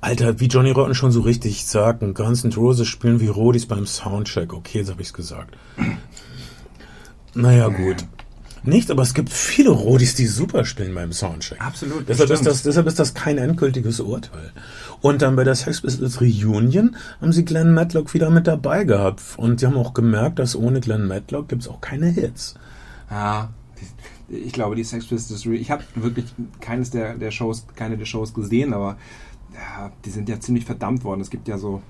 [0.00, 3.66] Alter, wie Johnny Rotten schon so richtig sagt, ein Guns N' Roses spielen wie Rodis
[3.66, 4.52] beim Soundcheck.
[4.52, 5.56] Okay, jetzt habe ich's gesagt.
[7.34, 8.04] Naja, gut.
[8.62, 11.60] Nicht, aber es gibt viele Rodis, die super spielen beim Soundcheck.
[11.60, 14.50] Absolut, Deshalb ist, das, deshalb ist das kein endgültiges Urteil.
[15.00, 19.22] Und dann bei der Sex Pistols Reunion haben sie Glenn Matlock wieder mit dabei gehabt.
[19.36, 22.56] Und sie haben auch gemerkt, dass ohne Glenn Matlock gibt's auch keine Hits.
[23.08, 23.50] Ja,
[24.28, 26.26] ich glaube, die Sex Pistols, Re- ich habe wirklich
[26.60, 28.96] keines der, der Shows, keine der Shows gesehen, aber
[29.54, 31.20] ja, die sind ja ziemlich verdammt worden.
[31.20, 31.82] Es gibt ja so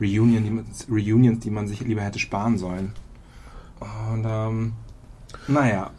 [0.00, 2.92] Reunion, die, Reunions, die man sich lieber hätte sparen sollen.
[3.80, 4.72] Und ähm,
[5.48, 5.90] naja,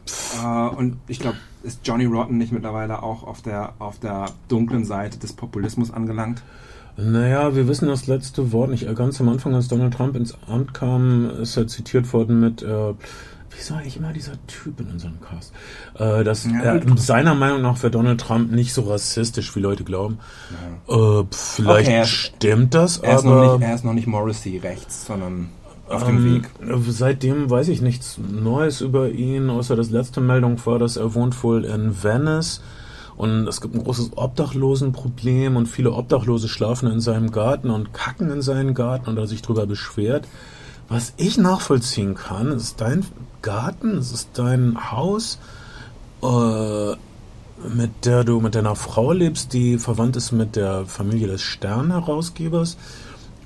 [0.42, 4.86] äh, und ich glaube, ist Johnny Rotten nicht mittlerweile auch auf der, auf der dunklen
[4.86, 6.42] Seite des Populismus angelangt?
[6.96, 8.88] Naja, wir wissen das letzte Wort nicht.
[8.88, 12.62] Äh, Ganz am Anfang, als Donald Trump ins Amt kam, ist er zitiert worden mit,
[12.62, 12.94] äh,
[13.56, 15.54] wie soll ich immer dieser Typ in unserem Cast?
[15.96, 17.00] Äh, dass Ja, er, gut.
[17.00, 20.20] seiner Meinung nach wäre Donald Trump nicht so rassistisch, wie Leute glauben.
[20.88, 23.94] Äh, pf, vielleicht Okay, er- stimmt das, Er ist, aber noch nicht, er ist noch
[23.94, 25.50] nicht Morrissey rechts, sondern
[25.90, 26.50] auf dem ähm, Weg.
[26.90, 31.44] Seitdem weiß ich nichts Neues über ihn, außer das letzte Meldung war, dass er wohnt
[31.44, 32.62] wohl in Venice
[33.16, 38.32] und es gibt ein großes Obdachlosenproblem und viele Obdachlose schlafen in seinem Garten und kacken
[38.32, 40.28] in seinen Garten und er sich drüber beschwert.
[40.90, 43.06] Was ich nachvollziehen kann, ist dein
[43.44, 45.38] Garten, es ist dein Haus,
[46.24, 46.96] äh,
[47.70, 52.78] mit der du mit deiner Frau lebst, die verwandt ist mit der Familie des Stern-Herausgebers.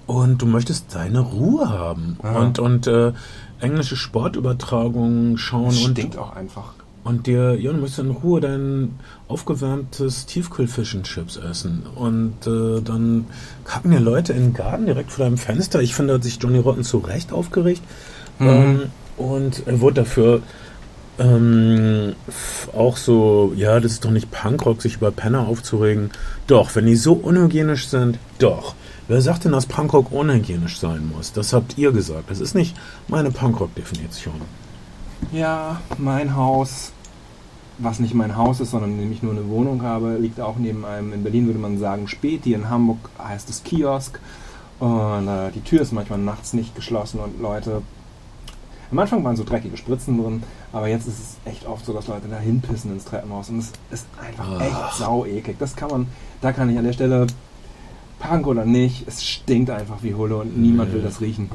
[0.05, 2.17] Und du möchtest deine Ruhe haben.
[2.23, 2.39] Aha.
[2.39, 3.11] Und, und äh,
[3.59, 6.71] englische Sportübertragungen schauen Das und, stinkt auch einfach.
[7.03, 8.95] und dir, ja, du möchtest in Ruhe dein
[9.27, 11.83] aufgewärmtes Tiefkühlfisch und Chips essen.
[11.95, 13.25] Und äh, dann
[13.65, 15.81] kacken dir Leute in den Garten direkt vor deinem Fenster.
[15.81, 17.81] Ich finde, da hat sich Johnny Rotten zu Recht aufgeregt.
[18.39, 18.47] Mhm.
[18.47, 18.81] Ähm,
[19.17, 20.41] und er wurde dafür
[21.19, 22.15] ähm,
[22.75, 26.11] auch so, ja, das ist doch nicht Punkrock, sich über Penner aufzuregen.
[26.45, 28.75] Doch, wenn die so unhygienisch sind, doch.
[29.07, 31.31] Wer sagt denn, dass Punkrock unhygienisch sein muss?
[31.31, 32.29] Das habt ihr gesagt.
[32.29, 32.75] Das ist nicht
[33.07, 34.41] meine Punkrock-Definition.
[35.31, 36.91] Ja, mein Haus,
[37.79, 41.13] was nicht mein Haus ist, sondern nämlich nur eine Wohnung habe, liegt auch neben einem,
[41.13, 44.19] in Berlin würde man sagen, Späti, in Hamburg heißt es Kiosk.
[44.79, 47.81] Und äh, die Tür ist manchmal nachts nicht geschlossen und Leute.
[48.91, 52.07] Am Anfang waren so dreckige Spritzen drin, aber jetzt ist es echt oft so, dass
[52.07, 54.61] Leute da hinpissen ins Treppenhaus und es ist einfach Ach.
[54.61, 55.57] echt sau eklig.
[55.59, 56.07] Das kann man,
[56.41, 57.27] da kann ich an der Stelle,
[58.19, 60.95] Punk oder nicht, es stinkt einfach wie Hulle und niemand Nee.
[60.95, 61.49] will das riechen.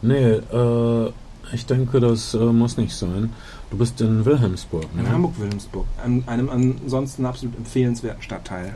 [0.00, 1.12] Nee, äh,
[1.52, 3.32] ich denke, das äh, muss nicht sein.
[3.70, 5.02] Du bist in Wilhelmsburg, ne?
[5.02, 8.74] In Hamburg-Wilhelmsburg, an einem ansonsten absolut empfehlenswerten Stadtteil.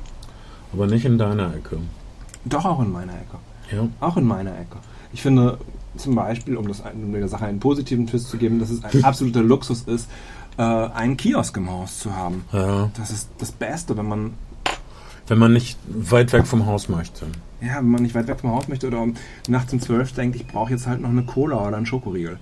[0.73, 1.79] Aber nicht in deiner Ecke.
[2.45, 3.37] Doch auch in meiner Ecke.
[3.71, 3.89] Ja.
[4.01, 4.79] Auch in meiner Ecke.
[5.13, 5.59] Ich finde
[5.97, 9.05] zum Beispiel, um, das, um der Sache einen positiven Twist zu geben, dass es ein
[9.05, 10.09] absoluter Luxus ist,
[10.59, 12.45] äh, einen Kiosk im Haus zu haben.
[12.53, 12.91] ja.
[12.97, 14.35] Das ist das Beste, wenn man,
[15.27, 17.27] Wenn man nicht weit weg vom Haus möchte.
[17.61, 19.15] ja, wenn man nicht weit weg vom Haus möchte oder um,
[19.49, 22.39] nachts um 12 denkt, ich brauche jetzt halt noch eine Cola oder einen Schokoriegel.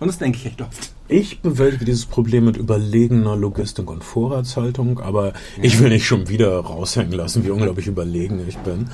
[0.00, 0.93] Und das denke ich echt oft.
[1.06, 6.56] Ich bewältige dieses Problem mit überlegener Logistik und Vorratshaltung, aber ich will nicht schon wieder
[6.60, 8.88] raushängen lassen, wie unglaublich überlegen ich bin.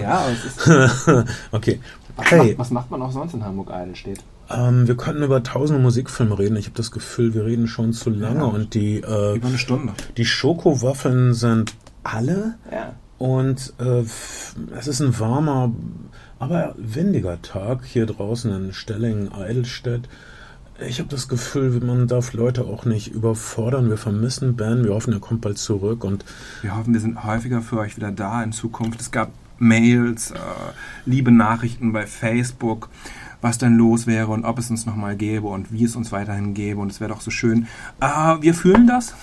[0.00, 1.08] Ja, aber es ist,
[1.52, 1.78] okay.
[2.16, 4.18] was, Hey, macht, was macht man auch sonst in Hamburg-Eidelstedt?
[4.50, 6.56] ähm, wir könnten über tausende Musikfilme reden.
[6.56, 8.44] Ich habe das Gefühl, wir reden schon zu lange Ja.
[8.46, 9.92] und die, äh, Über eine Stunde.
[10.16, 12.94] die Schokowaffeln sind alle Ja.
[13.18, 14.02] Und äh,
[14.76, 15.72] es ist ein warmer,
[16.44, 20.10] aber windiger Tag hier draußen in Stellingen, Eidelstedt.
[20.86, 23.88] Ich habe das Gefühl, man darf Leute auch nicht überfordern.
[23.88, 24.84] Wir vermissen Ben.
[24.84, 26.04] Wir hoffen, er kommt bald zurück.
[26.04, 26.26] Und
[26.60, 29.00] Wir hoffen, wir sind häufiger für euch wieder da in Zukunft.
[29.00, 30.36] Es gab Mails, äh,
[31.06, 32.90] liebe Nachrichten bei Facebook,
[33.40, 36.52] was denn los wäre und ob es uns nochmal gäbe und wie es uns weiterhin
[36.52, 36.78] gäbe.
[36.78, 37.68] Und es wäre doch so schön.
[38.00, 38.06] Äh,
[38.42, 39.14] wir fühlen das,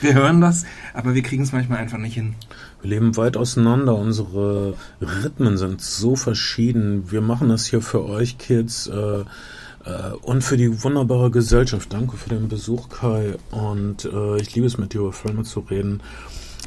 [0.00, 0.64] wir hören das,
[0.94, 2.36] aber wir kriegen es manchmal einfach nicht hin.
[2.82, 3.94] Wir leben weit auseinander.
[3.94, 7.10] Unsere Rhythmen sind so verschieden.
[7.10, 9.24] Wir machen das hier für euch Kids äh, äh,
[10.22, 11.92] und für die wunderbare Gesellschaft.
[11.92, 13.36] Danke für den Besuch, Kai.
[13.50, 16.02] Und äh, ich liebe es, mit dir über Filme zu reden.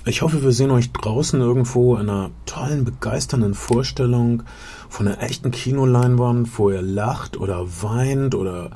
[0.05, 4.43] Ich hoffe, wir sehen euch draußen irgendwo in einer tollen, begeisternden Vorstellung
[4.89, 8.71] von einer echten Kinoleinwand, wo ihr lacht oder weint oder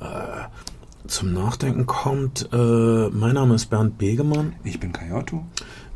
[0.00, 2.48] äh, zum Nachdenken kommt.
[2.52, 4.54] Äh, mein Name ist Bernd Begemann.
[4.64, 5.44] Ich bin Kayotto.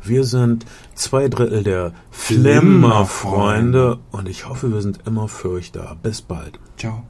[0.07, 5.95] Wir sind zwei Drittel der Flimmerfreunde und ich hoffe, wir sind immer für euch da.
[6.01, 6.59] Bis bald.
[6.77, 7.03] Ciao.